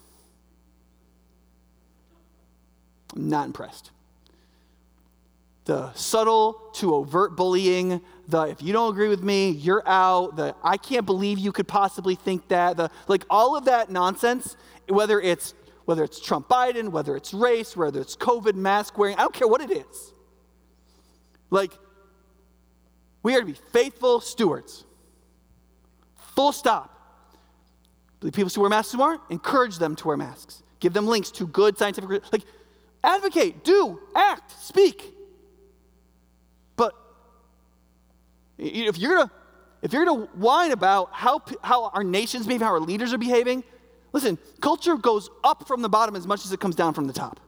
[3.16, 3.90] I'm not impressed.
[5.68, 10.54] The subtle to overt bullying, the if you don't agree with me, you're out, the
[10.64, 14.56] I can't believe you could possibly think that, the like all of that nonsense
[14.88, 15.52] whether it's
[15.84, 19.48] whether it's Trump Biden, whether it's race, whether it's COVID mask wearing, I don't care
[19.48, 20.12] what it is.
[21.50, 21.72] Like,
[23.22, 24.84] we are to be faithful stewards.
[26.34, 26.94] Full stop.
[28.20, 30.62] The people who wear masks who aren't, encourage them to wear masks.
[30.78, 32.44] Give them links to good scientific, like,
[33.02, 35.14] advocate, do, act, speak.
[36.76, 36.92] But
[38.58, 39.30] if you're gonna,
[39.82, 43.64] if you're gonna whine about how, how our nation's behaving, how our leaders are behaving,
[44.12, 47.12] Listen, culture goes up from the bottom as much as it comes down from the
[47.12, 47.40] top.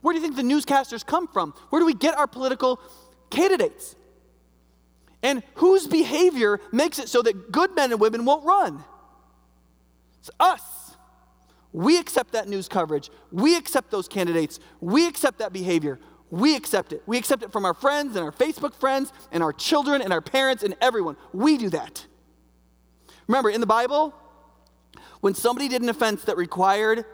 [0.00, 1.54] Where do you think the newscasters come from?
[1.70, 2.80] Where do we get our political
[3.30, 3.94] candidates?
[5.22, 8.82] And whose behavior makes it so that good men and women won't run?
[10.18, 10.96] It's us.
[11.72, 13.10] We accept that news coverage.
[13.30, 14.58] We accept those candidates.
[14.80, 16.00] We accept that behavior.
[16.32, 17.02] We accept it.
[17.04, 20.22] We accept it from our friends and our Facebook friends and our children and our
[20.22, 21.18] parents and everyone.
[21.34, 22.06] We do that.
[23.26, 24.14] Remember, in the Bible,
[25.20, 27.04] when somebody did an offense that required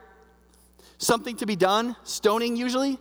[0.98, 2.96] something to be done, stoning usually,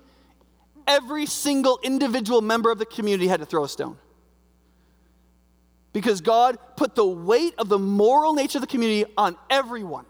[0.88, 3.99] every single individual member of the community had to throw a stone.
[5.93, 10.08] Because God put the weight of the moral nature of the community on everyone.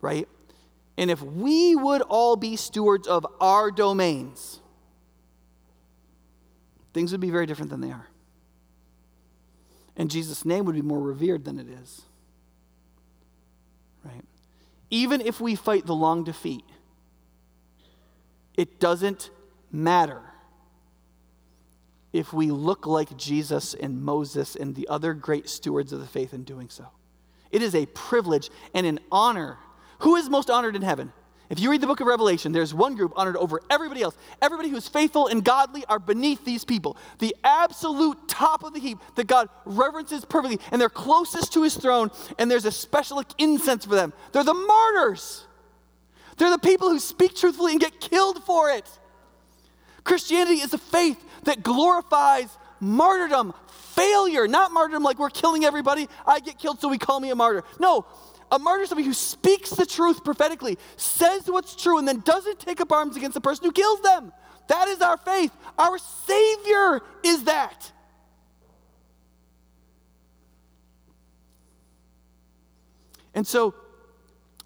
[0.00, 0.28] Right?
[0.98, 4.60] And if we would all be stewards of our domains,
[6.92, 8.08] things would be very different than they are.
[9.96, 12.02] And Jesus' name would be more revered than it is
[14.04, 14.24] right?
[14.90, 16.64] Even if we fight the long defeat,
[18.56, 19.30] it doesn't
[19.70, 20.22] matter
[22.12, 26.32] if we look like Jesus and Moses and the other great stewards of the faith
[26.32, 26.86] in doing so.
[27.50, 29.58] It is a privilege and an honor.
[30.00, 31.12] Who is most honored in heaven?
[31.50, 34.14] If you read the book of Revelation, there's one group honored over everybody else.
[34.42, 36.98] Everybody who's faithful and godly are beneath these people.
[37.20, 41.74] The absolute top of the heap that God reverences perfectly, and they're closest to his
[41.74, 44.12] throne, and there's a special incense for them.
[44.32, 45.46] They're the martyrs.
[46.36, 48.88] They're the people who speak truthfully and get killed for it.
[50.04, 56.08] Christianity is a faith that glorifies martyrdom, failure, not martyrdom like we're killing everybody.
[56.26, 57.64] I get killed, so we call me a martyr.
[57.80, 58.06] No,
[58.50, 62.60] a martyr is somebody who speaks the truth prophetically, says what's true, and then doesn't
[62.60, 64.32] take up arms against the person who kills them.
[64.68, 65.52] That is our faith.
[65.78, 67.92] Our Savior is that.
[73.34, 73.74] And so,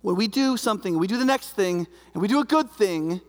[0.01, 3.21] when we do something, we do the next thing, and we do a good thing,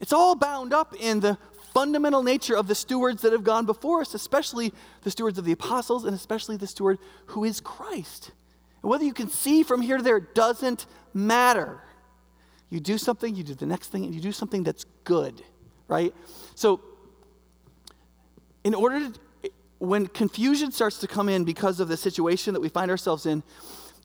[0.00, 1.38] it's all bound up in the
[1.74, 5.52] fundamental nature of the stewards that have gone before us, especially the stewards of the
[5.52, 8.32] apostles, and especially the steward who is Christ.
[8.82, 11.80] And whether you can see from here to there doesn't matter.
[12.70, 15.42] You do something, you do the next thing, and you do something that's good,
[15.88, 16.14] right?
[16.54, 16.80] So,
[18.62, 22.68] in order to, when confusion starts to come in because of the situation that we
[22.68, 23.42] find ourselves in,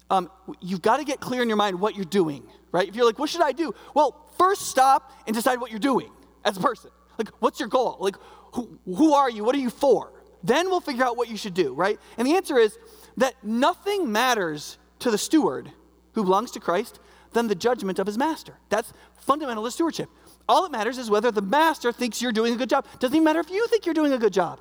[0.10, 2.88] um, you've got to get clear in your mind what you're doing, right?
[2.88, 3.74] If you're like, what should I do?
[3.94, 6.12] Well, first stop and decide what you're doing
[6.44, 6.92] as a person.
[7.18, 7.98] Like, what's your goal?
[8.00, 8.16] Like,
[8.54, 9.44] who, who are you?
[9.44, 10.12] What are you for?
[10.44, 12.00] Then we'll figure out what you should do, right?
[12.18, 12.78] And the answer is
[13.18, 15.72] that nothing matters to the steward
[16.14, 17.00] who belongs to Christ
[17.34, 18.56] than the judgment of his master.
[18.70, 20.10] That's fundamental to stewardship.
[20.48, 22.86] All that matters is whether the master thinks you're doing a good job.
[23.00, 24.60] Doesn't even matter if you think you're doing a good job.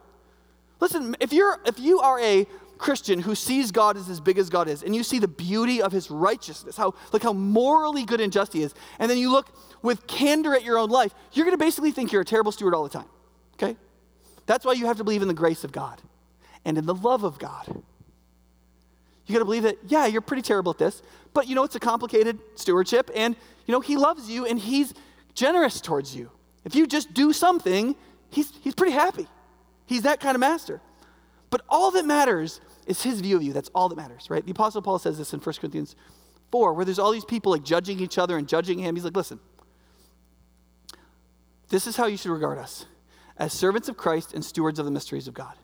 [0.81, 2.47] Listen, if you're if you are a
[2.79, 5.81] Christian who sees God as as big as God is, and you see the beauty
[5.81, 9.31] of his righteousness, how like how morally good and just he is, and then you
[9.31, 12.75] look with candor at your own life, you're gonna basically think you're a terrible steward
[12.75, 13.07] all the time.
[13.55, 13.77] Okay?
[14.47, 16.03] That's why you have to believe in the grace of God
[16.65, 17.83] and in the love of God.
[19.27, 21.75] You got to believe that, yeah, you're pretty terrible at this, but you know, it's
[21.75, 24.93] a complicated stewardship, and you know, He loves you and He's
[25.35, 26.31] generous towards you.
[26.65, 27.97] If you just do something,
[28.31, 29.29] He's, he's pretty happy.
[29.87, 30.81] He's that kind of master.
[31.51, 33.53] But all that matters is His view of you.
[33.53, 34.45] That's all that matters, right?
[34.45, 35.95] The Apostle Paul says this in 1 Corinthians
[36.51, 38.95] 4, where there's all these people like judging each other and judging Him.
[38.95, 39.41] He's like, listen,
[41.69, 42.87] this is how you should regard us
[43.37, 45.55] as servants of Christ and stewards of the mysteries of God.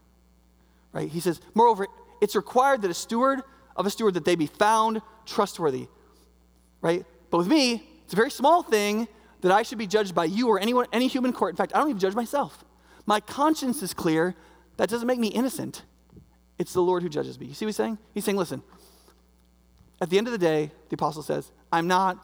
[0.93, 1.09] Right?
[1.09, 1.87] He says, moreover,
[2.21, 3.41] it's required that a steward
[3.77, 5.89] of a steward that they be found trustworthy.
[6.81, 7.05] Right?
[7.31, 9.09] But with me, it's a very small thing
[9.41, 11.53] that I should be judged by you or anyone, any human court.
[11.53, 12.65] In fact, I don't even judge myself.
[13.07, 14.35] My conscience is clear.
[14.77, 15.83] That doesn't make me innocent.
[16.59, 17.47] It's the Lord who judges me.
[17.47, 17.99] You see what he's saying?
[18.13, 18.63] He's saying, listen,
[20.01, 22.19] at the end of the day, the apostle says, I'm not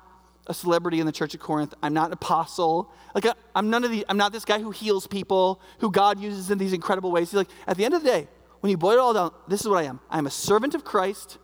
[0.47, 1.75] a celebrity in the church at Corinth.
[1.83, 2.91] I'm not an apostle.
[3.15, 4.05] Like I'm none of the.
[4.09, 7.31] I'm not this guy who heals people, who God uses in these incredible ways.
[7.31, 8.29] He's like, at the end of the day,
[8.61, 10.01] when you boil it all down, this is what I am.
[10.11, 11.39] I'm a servant of Christ,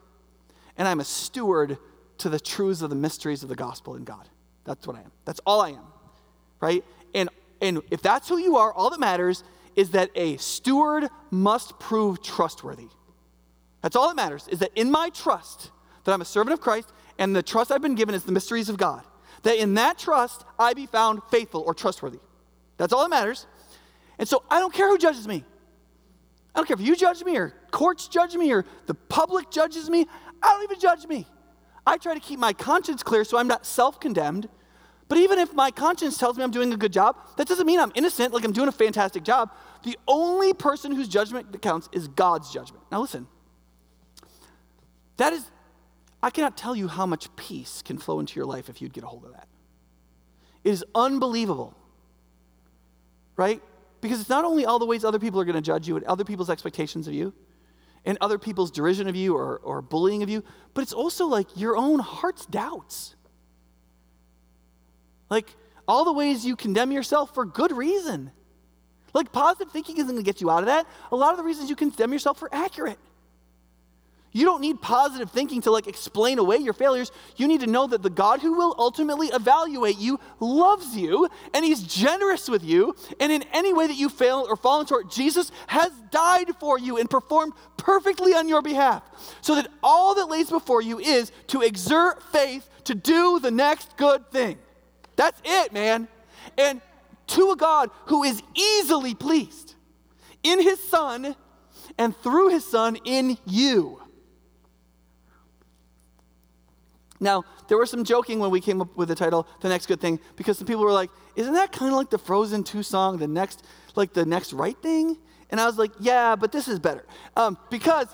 [0.76, 1.78] and I'm a steward
[2.18, 4.28] to the truths of the mysteries of the gospel in God.
[4.64, 5.12] That's what I am.
[5.24, 5.84] That's all I am.
[6.60, 6.84] Right?
[7.14, 7.28] And
[7.60, 9.44] and if that's who you are, all that matters
[9.76, 12.88] is that a steward must prove trustworthy.
[13.82, 15.70] That's all that matters, is that in my trust,
[16.04, 18.68] that I'm a servant of Christ, and the trust I've been given is the mysteries
[18.68, 19.04] of God.
[19.44, 22.18] That in that trust, I be found faithful or trustworthy.
[22.76, 23.46] That's all that matters.
[24.18, 25.44] And so I don't care who judges me.
[26.54, 29.88] I don't care if you judge me or courts judge me or the public judges
[29.88, 30.06] me.
[30.42, 31.26] I don't even judge me.
[31.86, 34.48] I try to keep my conscience clear so I'm not self condemned.
[35.08, 37.78] But even if my conscience tells me I'm doing a good job, that doesn't mean
[37.80, 39.50] I'm innocent, like I'm doing a fantastic job.
[39.82, 42.84] The only person whose judgment counts is God's judgment.
[42.90, 43.26] Now, listen,
[45.18, 45.44] that is
[46.22, 49.02] I cannot tell you how much peace can flow into your life if you'd get
[49.02, 49.48] a hold of that.
[50.62, 51.74] It is unbelievable,
[53.36, 53.60] right?
[54.02, 56.04] Because it's not only all the ways other people are going to judge you and
[56.04, 57.32] other people's expectations of you
[58.04, 60.42] and other people's derision of you or, or bullying of you,
[60.74, 63.14] but it's also like your own heart's doubts.
[65.30, 65.54] Like
[65.86, 68.32] all the ways you condemn yourself for good reason.
[69.14, 70.86] Like positive thinking isn't going to get you out of that.
[71.12, 72.98] A lot of the reasons you condemn yourself are accurate.
[74.34, 77.12] You don't need positive thinking to like explain away your failures.
[77.36, 81.64] You need to know that the God who will ultimately evaluate you loves you and
[81.64, 82.96] he's generous with you.
[83.20, 86.96] And in any way that you fail or fall short, Jesus has died for you
[86.96, 89.02] and performed perfectly on your behalf.
[89.42, 93.96] So that all that lays before you is to exert faith to do the next
[93.98, 94.58] good thing.
[95.16, 96.08] That's it, man.
[96.56, 96.80] And
[97.28, 99.74] to a God who is easily pleased
[100.42, 101.36] in his Son
[101.98, 104.01] and through his Son in you.
[107.22, 110.00] Now, there was some joking when we came up with the title, The Next Good
[110.00, 113.18] Thing, because some people were like, isn't that kind of like the Frozen 2 song,
[113.18, 113.64] the next,
[113.94, 115.16] like the next right thing?
[115.48, 117.04] And I was like, yeah, but this is better.
[117.36, 118.08] Um, because,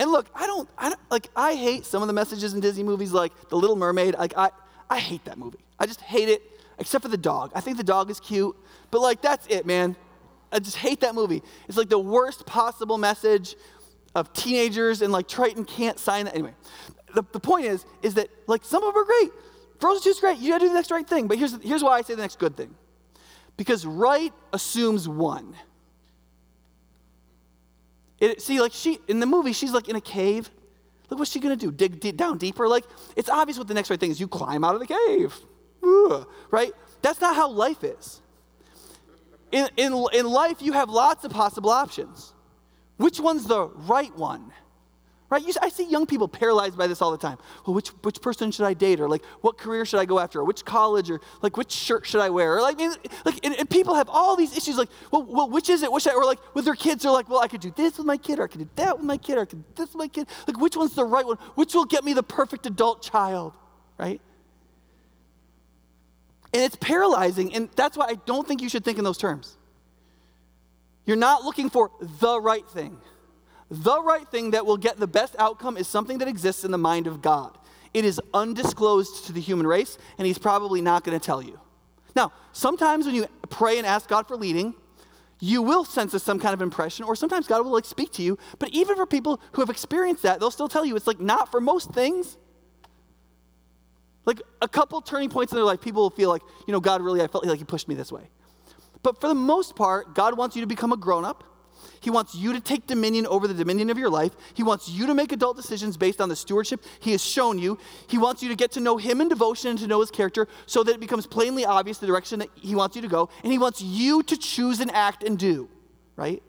[0.00, 2.82] and look, I don't, I don't, like, I hate some of the messages in Disney
[2.82, 4.16] movies, like The Little Mermaid.
[4.18, 4.50] Like, I,
[4.90, 5.60] I hate that movie.
[5.78, 6.42] I just hate it,
[6.80, 7.52] except for the dog.
[7.54, 8.56] I think the dog is cute,
[8.90, 9.94] but like, that's it, man.
[10.50, 11.44] I just hate that movie.
[11.68, 13.54] It's like the worst possible message
[14.14, 16.34] of teenagers, and like Triton can't sign that.
[16.34, 16.54] Anyway,
[17.14, 19.30] the, the point is, is that like some of them are great.
[19.80, 20.38] Frozen 2 is great.
[20.38, 21.26] You gotta do the next right thing.
[21.26, 22.74] But here's, here's why I say the next good thing.
[23.56, 25.54] Because right assumes one.
[28.18, 30.50] It, see, like she in the movie, she's like in a cave.
[31.08, 31.72] Look what's she gonna do?
[31.72, 32.68] Dig, dig down deeper?
[32.68, 32.84] Like
[33.16, 34.20] it's obvious what the next right thing is.
[34.20, 35.34] You climb out of the cave,
[35.82, 36.72] Ugh, right?
[37.02, 38.20] That's not how life is.
[39.52, 42.32] In, in, in life, you have lots of possible options.
[42.98, 44.52] Which one's the right one?
[45.30, 45.46] Right?
[45.46, 47.38] You, I see young people paralyzed by this all the time.
[47.64, 48.98] Well, which, which person should I date?
[48.98, 50.40] Or like, what career should I go after?
[50.40, 51.08] Or which college?
[51.08, 52.56] Or like, which shirt should I wear?
[52.56, 52.80] Or like,
[53.24, 55.92] like and, and people have all these issues like, well, well which is it?
[55.92, 58.08] Which I, or like with their kids, they're like, well, I could do this with
[58.08, 59.94] my kid, or I could do that with my kid, or I could do this
[59.94, 60.26] with my kid.
[60.48, 61.36] Like, which one's the right one?
[61.54, 63.52] Which will get me the perfect adult child?
[63.98, 64.20] Right?
[66.52, 69.56] And it's paralyzing, and that's why I don't think you should think in those terms.
[71.06, 72.98] You're not looking for the right thing.
[73.70, 76.78] The right thing that will get the best outcome is something that exists in the
[76.78, 77.56] mind of God.
[77.94, 81.60] It is undisclosed to the human race, and He's probably not going to tell you.
[82.16, 84.74] Now, sometimes when you pray and ask God for leading,
[85.40, 88.38] you will sense some kind of impression, or sometimes God will like speak to you.
[88.58, 91.50] But even for people who have experienced that, they'll still tell you it's like not
[91.50, 92.36] for most things.
[94.26, 97.00] Like a couple turning points in their life, people will feel like, you know, God
[97.00, 98.28] really, I felt like He pushed me this way.
[99.02, 101.44] But for the most part, God wants you to become a grown up.
[102.00, 104.32] He wants you to take dominion over the dominion of your life.
[104.54, 107.78] He wants you to make adult decisions based on the stewardship He has shown you.
[108.06, 110.48] He wants you to get to know Him in devotion and to know His character
[110.66, 113.28] so that it becomes plainly obvious the direction that He wants you to go.
[113.42, 115.68] And He wants you to choose and act and do,
[116.16, 116.42] right?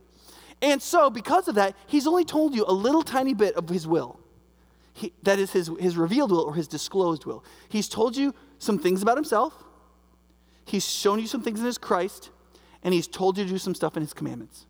[0.61, 3.87] And so, because of that, He's only told you a little tiny bit of His
[3.87, 4.19] will.
[4.93, 7.43] He, that is his, his revealed will or His disclosed will.
[7.69, 9.53] He's told you some things about Himself,
[10.63, 12.29] He's shown you some things in His Christ,
[12.83, 14.65] and He's told you to do some stuff in His commandments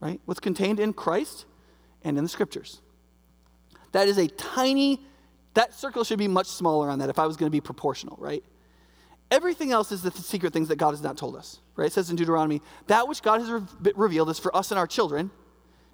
[0.00, 0.20] right?
[0.24, 1.44] What's contained in Christ
[2.02, 2.80] and in the scriptures.
[3.92, 5.00] That is a tiny,
[5.54, 8.16] that circle should be much smaller on that if I was going to be proportional,
[8.20, 8.44] right?
[9.30, 11.86] Everything else is the secret things that God has not told us, right?
[11.86, 14.86] It says in Deuteronomy, that which God has re- revealed is for us and our
[14.86, 15.30] children,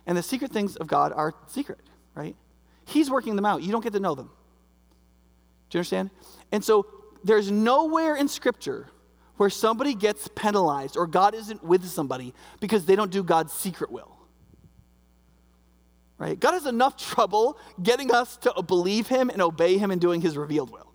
[0.06, 1.80] and the secret things of God are secret,
[2.14, 2.36] right?
[2.84, 3.62] He's working them out.
[3.62, 4.30] You don't get to know them.
[5.68, 6.10] Do you understand?
[6.52, 6.86] And so
[7.24, 8.86] there's nowhere in Scripture
[9.36, 13.90] where somebody gets penalized or God isn't with somebody because they don't do God's secret
[13.90, 14.16] will.
[16.18, 16.38] Right?
[16.38, 20.36] God has enough trouble getting us to believe Him and obey Him and doing His
[20.36, 20.92] revealed will.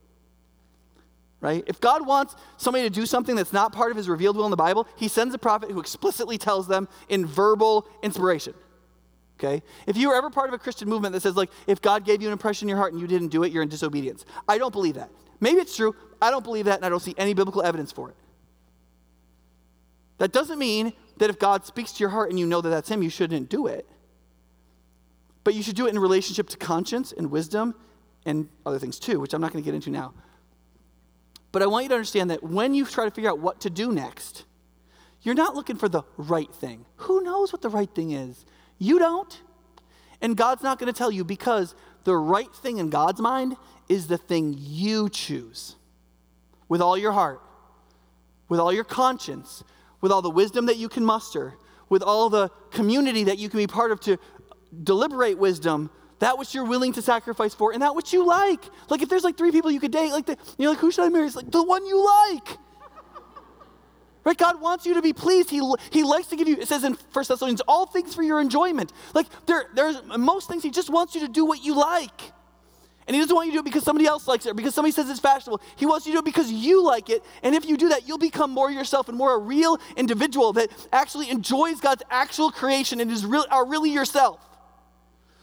[1.39, 1.63] Right?
[1.65, 4.51] If God wants somebody to do something that's not part of His revealed will in
[4.51, 8.53] the Bible, He sends a prophet who explicitly tells them in verbal inspiration.
[9.39, 9.63] Okay?
[9.87, 12.21] If you were ever part of a Christian movement that says, like, if God gave
[12.21, 14.23] you an impression in your heart and you didn't do it, you're in disobedience.
[14.47, 15.09] I don't believe that.
[15.39, 15.95] Maybe it's true.
[16.21, 18.15] I don't believe that, and I don't see any biblical evidence for it.
[20.21, 22.89] That doesn't mean that if God speaks to your heart and you know that that's
[22.89, 23.89] Him, you shouldn't do it.
[25.43, 27.73] But you should do it in relationship to conscience and wisdom
[28.23, 30.13] and other things too, which I'm not going to get into now.
[31.51, 33.71] But I want you to understand that when you try to figure out what to
[33.71, 34.45] do next,
[35.23, 36.85] you're not looking for the right thing.
[36.97, 38.45] Who knows what the right thing is?
[38.77, 39.41] You don't.
[40.21, 43.55] And God's not going to tell you because the right thing in God's mind
[43.89, 45.77] is the thing you choose
[46.69, 47.41] with all your heart,
[48.49, 49.63] with all your conscience,
[50.01, 51.55] with all the wisdom that you can muster,
[51.89, 54.17] with all the community that you can be part of to
[54.83, 55.89] deliberate wisdom,
[56.19, 58.63] that which you're willing to sacrifice for, and that which you like.
[58.89, 61.05] Like if there's like three people you could date, like the, you're like, who should
[61.05, 61.27] I marry?
[61.27, 62.57] It's like the one you like.
[64.23, 64.37] Right?
[64.37, 65.49] God wants you to be pleased.
[65.49, 68.39] He, he likes to give you, it says in 1 Thessalonians, all things for your
[68.39, 68.93] enjoyment.
[69.15, 72.21] Like there, there's most things, he just wants you to do what you like.
[73.07, 74.75] And he doesn't want you to do it because somebody else likes it or because
[74.75, 75.61] somebody says it's fashionable.
[75.75, 77.23] He wants you to do it because you like it.
[77.41, 80.69] And if you do that, you'll become more yourself and more a real individual that
[80.93, 84.39] actually enjoys God's actual creation and is real, are really yourself.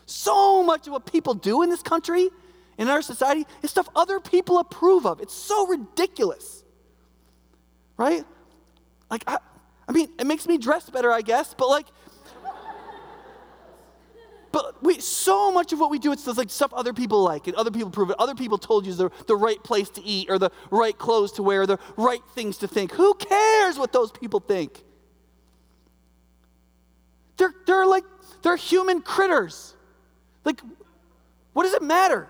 [0.07, 2.31] So much of what people do in this country,
[2.79, 5.21] in our society, is stuff other people approve of.
[5.21, 6.65] It's so ridiculous.
[7.97, 8.25] Right?
[9.11, 9.39] Like, I,
[9.89, 11.87] I mean, it makes me dress better, I guess, but like,
[14.51, 17.57] but we, so much of what we do, it's like stuff other people like, and
[17.57, 18.17] other people prove it.
[18.19, 21.43] Other people told you the, the right place to eat, or the right clothes to
[21.43, 22.93] wear, or the right things to think.
[22.93, 24.83] Who cares what those people think?
[27.37, 28.05] They're, they're like,
[28.43, 29.75] they're human critters.
[30.45, 30.61] Like,
[31.53, 32.29] what does it matter?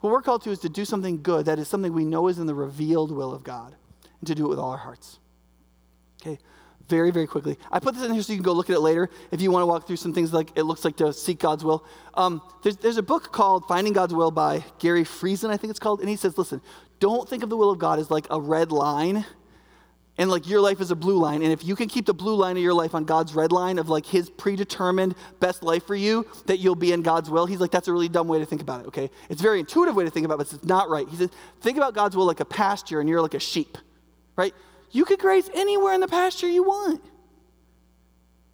[0.00, 2.38] What we're called to is to do something good, that is something we know is
[2.38, 3.74] in the revealed will of God,
[4.20, 5.20] and to do it with all our hearts.
[6.20, 6.38] Okay?
[6.88, 7.58] Very, very quickly.
[7.70, 9.50] I put this in here so you can go look at it later if you
[9.50, 11.84] want to walk through some things like it looks like to seek God's will.
[12.14, 15.80] Um, there's, there's a book called Finding God's Will by Gary Friesen, I think it's
[15.80, 16.00] called.
[16.00, 16.60] And he says, listen,
[17.00, 19.24] don't think of the will of God as like a red line
[20.18, 21.42] and like your life is a blue line.
[21.42, 23.78] And if you can keep the blue line of your life on God's red line
[23.78, 27.60] of like his predetermined best life for you, that you'll be in God's will, he's
[27.60, 29.10] like, that's a really dumb way to think about it, okay?
[29.30, 31.08] It's a very intuitive way to think about it, but it's not right.
[31.08, 31.30] He says,
[31.60, 33.78] think about God's will like a pasture and you're like a sheep,
[34.36, 34.54] right?
[34.92, 37.02] You could graze anywhere in the pasture you want,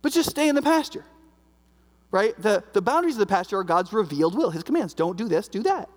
[0.01, 1.05] but just stay in the pasture,
[2.13, 2.41] right?
[2.41, 4.95] The, the boundaries of the pasture are God's revealed will, his commands.
[4.95, 5.89] Don't do this, do that.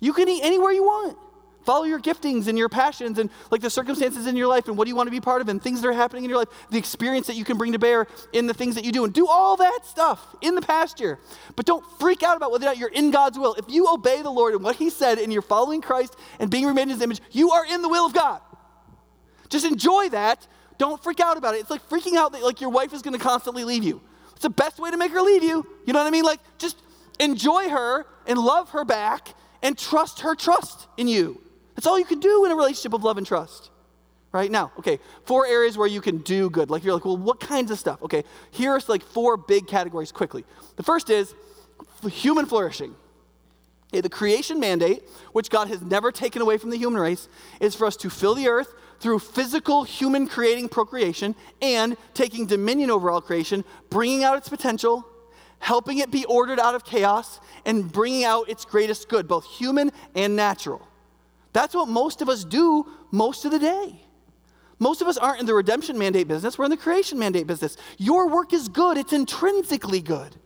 [0.00, 1.18] You can eat anywhere you want.
[1.64, 4.86] Follow your giftings and your passions and like the circumstances in your life and what
[4.86, 6.48] do you want to be part of and things that are happening in your life,
[6.70, 9.12] the experience that you can bring to bear in the things that you do and
[9.12, 11.18] do all that stuff in the pasture.
[11.56, 13.54] But don't freak out about whether or not you're in God's will.
[13.54, 16.64] If you obey the Lord and what He said and you're following Christ and being
[16.64, 18.40] remade in His image, you are in the will of God.
[19.50, 20.46] Just enjoy that.
[20.78, 21.58] Don't freak out about it.
[21.58, 24.00] It's like freaking out that like your wife is going to constantly leave you.
[24.32, 25.66] It's the best way to make her leave you.
[25.84, 26.24] You know what I mean?
[26.24, 26.80] Like just
[27.18, 31.40] enjoy her and love her back and trust her trust in you.
[31.74, 33.70] That's all you can do in a relationship of love and trust.
[34.32, 36.70] Right now, okay, four areas where you can do good.
[36.70, 38.00] Like you're like, well, what kinds of stuff?
[38.02, 38.22] Okay,
[38.52, 40.44] here's like four big categories quickly.
[40.76, 41.34] The first is
[42.08, 42.94] human flourishing.
[43.92, 47.28] Okay, the creation mandate, which God has never taken away from the human race,
[47.60, 52.90] is for us to fill the earth, through physical human creating procreation and taking dominion
[52.90, 55.06] over all creation, bringing out its potential,
[55.58, 59.90] helping it be ordered out of chaos, and bringing out its greatest good, both human
[60.14, 60.86] and natural.
[61.52, 64.00] That's what most of us do most of the day.
[64.78, 67.76] Most of us aren't in the redemption mandate business, we're in the creation mandate business.
[67.98, 70.36] Your work is good, it's intrinsically good.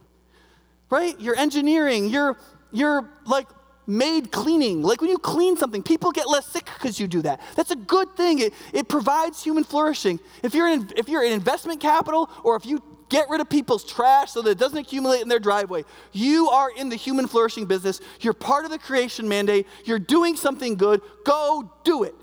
[0.90, 1.18] Right?
[1.20, 2.36] Your engineering, your
[2.72, 3.46] your like
[3.86, 4.82] maid cleaning.
[4.82, 7.40] Like when you clean something, people get less sick because you do that.
[7.56, 8.38] That's a good thing.
[8.38, 10.20] It, it provides human flourishing.
[10.42, 13.84] If you're, in, if you're in investment capital or if you get rid of people's
[13.84, 17.66] trash so that it doesn't accumulate in their driveway, you are in the human flourishing
[17.66, 18.00] business.
[18.20, 19.66] You're part of the creation mandate.
[19.84, 21.00] You're doing something good.
[21.24, 22.14] Go do it.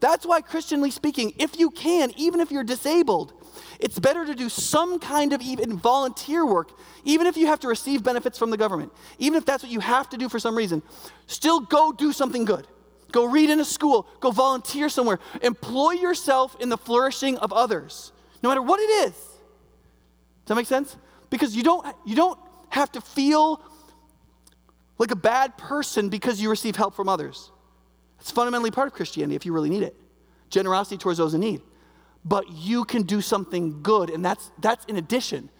[0.00, 3.32] That's why, Christianly speaking, if you can, even if you're disabled,
[3.80, 6.72] it's better to do some kind of even volunteer work,
[7.04, 9.80] even if you have to receive benefits from the government, even if that's what you
[9.80, 10.82] have to do for some reason.
[11.26, 12.66] Still go do something good.
[13.12, 15.18] Go read in a school, go volunteer somewhere.
[15.42, 19.12] Employ yourself in the flourishing of others, no matter what it is.
[19.14, 20.96] Does that make sense?
[21.30, 22.38] Because you don't, you don't
[22.68, 23.62] have to feel
[24.98, 27.50] like a bad person because you receive help from others.
[28.20, 29.94] It's fundamentally part of Christianity if you really need it.
[30.50, 31.62] Generosity towards those in need
[32.24, 35.50] but you can do something good, and that's, that's in addition.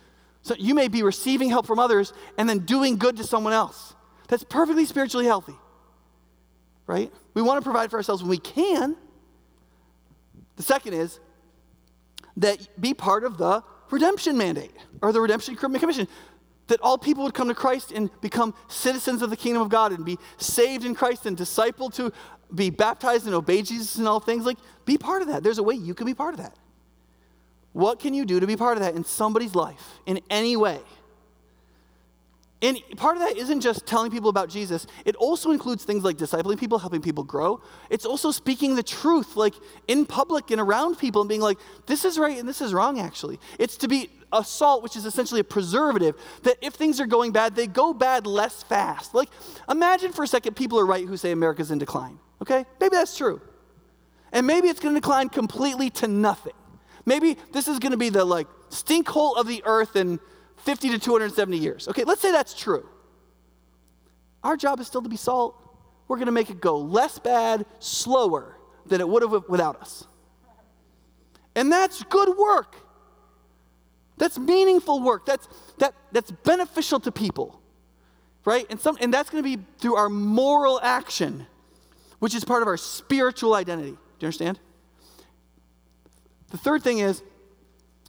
[0.42, 3.94] So you may be receiving help from others and then doing good to someone else.
[4.28, 5.56] That's perfectly spiritually healthy,
[6.86, 7.12] right?
[7.34, 8.96] We want to provide for ourselves when we can.
[10.56, 11.20] The second is
[12.36, 16.08] that be part of the redemption mandate or the redemption commission
[16.68, 19.92] that all people would come to Christ and become citizens of the kingdom of God
[19.92, 22.12] and be saved in Christ and discipled to
[22.54, 24.44] be baptized and obey Jesus and all things.
[24.44, 25.42] Like, be part of that.
[25.42, 26.56] There's a way you can be part of that.
[27.72, 30.80] What can you do to be part of that in somebody's life in any way?
[32.60, 34.86] And part of that isn't just telling people about Jesus.
[35.04, 37.60] It also includes things like discipling people, helping people grow.
[37.88, 39.54] It's also speaking the truth, like
[39.86, 42.98] in public and around people, and being like, this is right and this is wrong,
[42.98, 43.38] actually.
[43.60, 47.32] It's to be a salt, which is essentially a preservative, that if things are going
[47.32, 49.14] bad, they go bad less fast.
[49.14, 49.30] Like,
[49.68, 52.66] imagine for a second people are right who say America's in decline, okay?
[52.80, 53.40] Maybe that's true.
[54.32, 56.52] And maybe it's to decline completely to nothing.
[57.06, 60.20] Maybe this is to be the like stinkhole of the earth in
[60.58, 61.88] 50 to 270 years.
[61.88, 62.86] Okay, let's say that's true.
[64.42, 65.56] Our job is still to be salt.
[66.06, 68.56] We're to make it go less bad, slower
[68.86, 70.06] than it would have without us.
[71.54, 72.76] And that's good work.
[74.18, 75.24] That's meaningful work.
[75.26, 75.48] That's,
[75.78, 77.60] that, that's beneficial to people,
[78.44, 78.66] right?
[78.68, 81.46] And, some, and that's going to be through our moral action,
[82.18, 83.92] which is part of our spiritual identity.
[83.92, 84.58] Do you understand?
[86.50, 87.22] The third thing is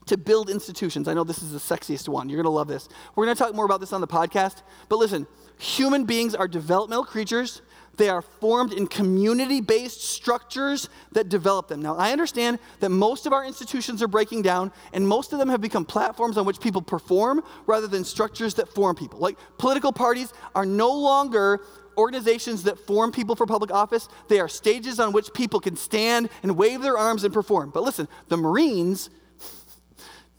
[0.07, 1.07] to build institutions.
[1.07, 2.30] I know this is the sexiest one.
[2.30, 2.89] You're going to love this.
[3.16, 4.64] We're going to talk more about this on the podcast.
[4.88, 5.28] But listen,
[5.60, 7.62] human beings are developmental creatures.
[8.00, 11.82] They are formed in community based structures that develop them.
[11.82, 15.50] Now, I understand that most of our institutions are breaking down, and most of them
[15.50, 19.20] have become platforms on which people perform rather than structures that form people.
[19.20, 21.60] Like political parties are no longer
[21.97, 26.30] organizations that form people for public office, they are stages on which people can stand
[26.41, 27.70] and wave their arms and perform.
[27.70, 29.10] But listen, the Marines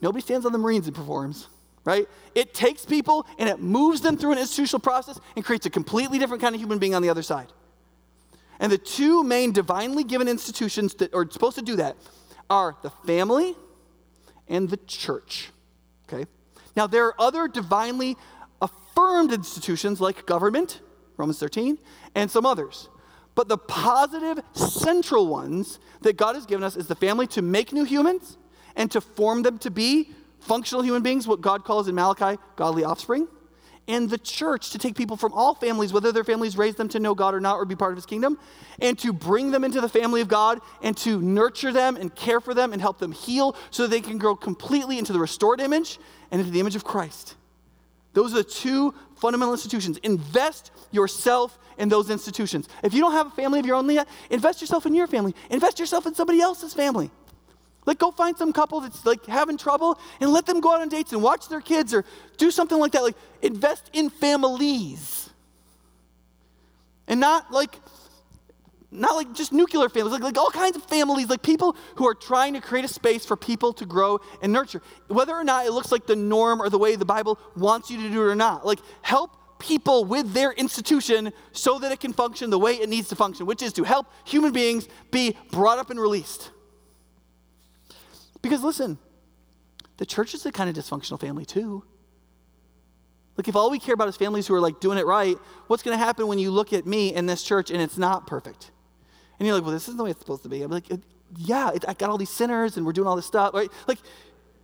[0.03, 1.47] Nobody stands on the Marines and performs.
[1.85, 2.09] Right?
[2.35, 6.19] It takes people and it moves them through an institutional process and creates a completely
[6.19, 7.53] different kind of human being on the other side.
[8.59, 11.97] And the two main divinely given institutions that are supposed to do that
[12.51, 13.57] are the family
[14.49, 15.51] and the church.
[16.09, 16.27] Okay?
[16.77, 18.17] Now, there are other divinely
[18.61, 20.81] affirmed institutions like government,
[21.17, 21.79] Romans 13,
[22.15, 22.89] and some others.
[23.35, 27.73] But the positive central ones that God has given us is the family to make
[27.73, 28.37] new humans
[28.77, 30.11] and to form them to be
[30.41, 33.29] functional human beings, what God calls in Malachi godly offspring,
[33.89, 37.01] and the church to take people from all families, whether their families raised them to
[37.01, 38.39] know God or not or be part of his kingdom,
[38.81, 42.41] and to bring them into the family of God and to nurture them and care
[42.41, 45.99] for them and help them heal so they can grow completely into the restored image
[46.31, 47.35] and into the image of Christ.
[48.13, 49.99] Those are the two fundamental institutions.
[49.99, 52.69] Invest yourself in those institutions.
[52.83, 55.35] If you don't have a family of your own yet, invest yourself in your family.
[55.49, 57.11] Invest yourself in somebody else's family.
[57.91, 60.89] Like, go find some couple that's like having trouble and let them go out on
[60.89, 62.05] dates and watch their kids or
[62.37, 63.03] do something like that.
[63.03, 65.29] Like, invest in families.
[67.09, 67.75] And not like,
[68.93, 72.15] not like just nuclear families, like, like all kinds of families, like people who are
[72.15, 74.83] trying to create a space for people to grow and nurture.
[75.09, 78.01] Whether or not it looks like the norm or the way the Bible wants you
[78.03, 78.65] to do it or not.
[78.65, 83.09] Like, help people with their institution so that it can function the way it needs
[83.09, 86.53] to function, which is to help human beings be brought up and released.
[88.43, 88.99] Because listen,
[89.99, 91.85] the church is a kind of dysfunctional family too.
[93.37, 95.37] Like, if all we care about is families who are like doing it right,
[95.67, 98.27] what's going to happen when you look at me in this church and it's not
[98.27, 98.71] perfect?
[99.39, 100.63] And you're like, well, this isn't the way it's supposed to be.
[100.63, 100.85] I'm like,
[101.39, 103.71] yeah, I got all these sinners and we're doing all this stuff, right?
[103.87, 103.99] Like,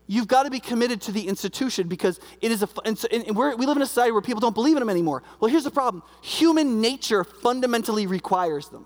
[0.07, 3.35] you've got to be committed to the institution because it is a, and, so, and
[3.35, 5.23] we live in a society where people don't believe in them anymore.
[5.41, 8.85] Well, here's the problem human nature fundamentally requires them.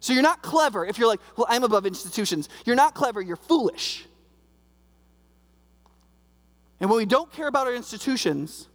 [0.00, 2.48] So you're not clever if you're like, well, I'm above institutions.
[2.64, 4.06] You're not clever, you're foolish.
[6.80, 8.68] And when we don't care about our institutions,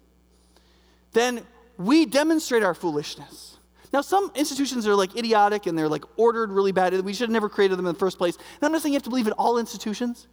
[1.14, 1.46] then
[1.78, 3.58] we demonstrate our foolishness.
[3.94, 6.94] Now, some institutions are like idiotic and they're like ordered really bad.
[6.94, 8.36] and We should have never created them in the first place.
[8.36, 10.28] And I'm not saying you have to believe in all institutions,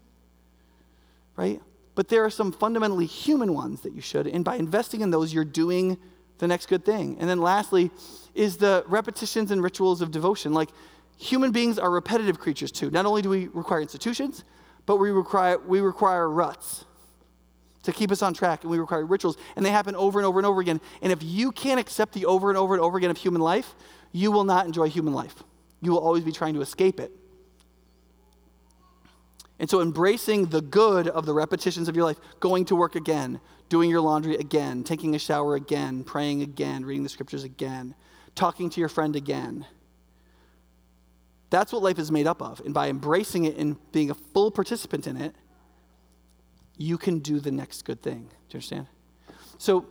[1.37, 1.61] right?
[1.95, 4.27] But there are some fundamentally human ones that you should.
[4.27, 5.99] And by investing in those, you're doing
[6.41, 7.17] the next good thing.
[7.21, 7.91] And then lastly,
[8.35, 10.53] is the repetitions and rituals of devotion.
[10.53, 10.71] Like
[11.19, 12.91] human beings are repetitive creatures too.
[12.91, 14.45] Not only do we require institutions,
[14.87, 16.85] but we require, we require ruts
[17.83, 20.39] to keep us on track, and we require rituals, and they happen over and over
[20.39, 20.81] and over again.
[21.01, 23.75] And if you can't accept the over and over and over again of human life,
[24.13, 25.43] you will not enjoy human life.
[25.81, 27.11] You will always be trying to escape it.
[29.59, 33.41] And so, embracing the good of the repetitions of your life, going to work again,
[33.71, 37.95] doing your laundry again, taking a shower again, praying again, reading the scriptures again,
[38.35, 39.65] talking to your friend again.
[41.49, 42.61] That's what life is made up of.
[42.65, 45.35] And by embracing it and being a full participant in it,
[46.77, 48.23] you can do the next good thing.
[48.23, 48.87] Do you understand?
[49.59, 49.87] So,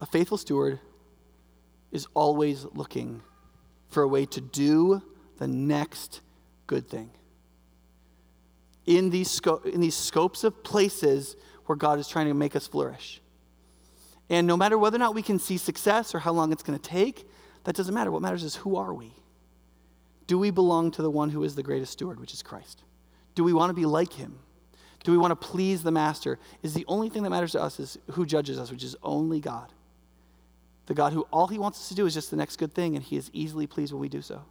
[0.00, 0.80] a faithful steward
[1.92, 3.22] is always looking
[3.88, 5.02] for a way to do
[5.38, 6.20] the next
[6.66, 7.10] good thing.
[8.88, 11.36] In these, sco- in these scopes of places
[11.66, 13.20] where God is trying to make us flourish.
[14.30, 16.78] And no matter whether or not we can see success or how long it's going
[16.78, 17.28] to take,
[17.64, 18.10] that doesn't matter.
[18.10, 19.12] What matters is who are we?
[20.26, 22.82] Do we belong to the one who is the greatest steward, which is Christ?
[23.34, 24.38] Do we want to be like him?
[25.04, 26.38] Do we want to please the master?
[26.62, 29.38] Is the only thing that matters to us is who judges us, which is only
[29.38, 29.70] God.
[30.86, 32.96] The God who all he wants us to do is just the next good thing,
[32.96, 34.42] and he is easily pleased when we do so.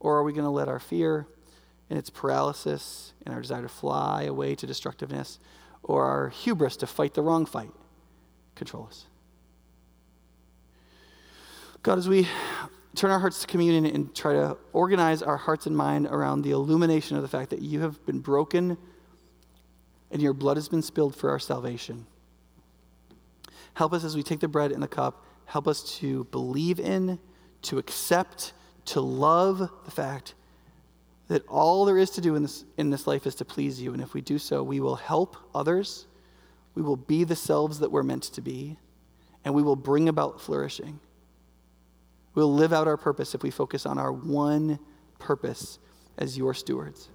[0.00, 1.26] Or are we going to let our fear
[1.90, 5.38] and its paralysis and our desire to fly away to destructiveness
[5.82, 7.70] or our hubris to fight the wrong fight
[8.54, 9.06] control us.
[11.82, 12.28] God, as we
[12.94, 16.50] turn our hearts to communion and try to organize our hearts and mind around the
[16.50, 18.76] illumination of the fact that you have been broken
[20.10, 22.06] and your blood has been spilled for our salvation.
[23.74, 27.18] Help us as we take the bread and the cup, help us to believe in,
[27.62, 28.52] to accept,
[28.88, 30.34] to love the fact
[31.28, 33.92] that all there is to do in this, in this life is to please you.
[33.92, 36.06] And if we do so, we will help others,
[36.74, 38.78] we will be the selves that we're meant to be,
[39.44, 41.00] and we will bring about flourishing.
[42.34, 44.78] We'll live out our purpose if we focus on our one
[45.18, 45.78] purpose
[46.16, 47.08] as your stewards.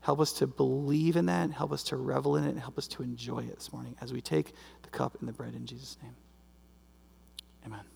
[0.00, 2.88] Help us to believe in that, help us to revel in it, and help us
[2.88, 4.52] to enjoy it this morning as we take
[4.82, 6.14] the cup and the bread in Jesus' name.
[7.66, 7.93] Amen.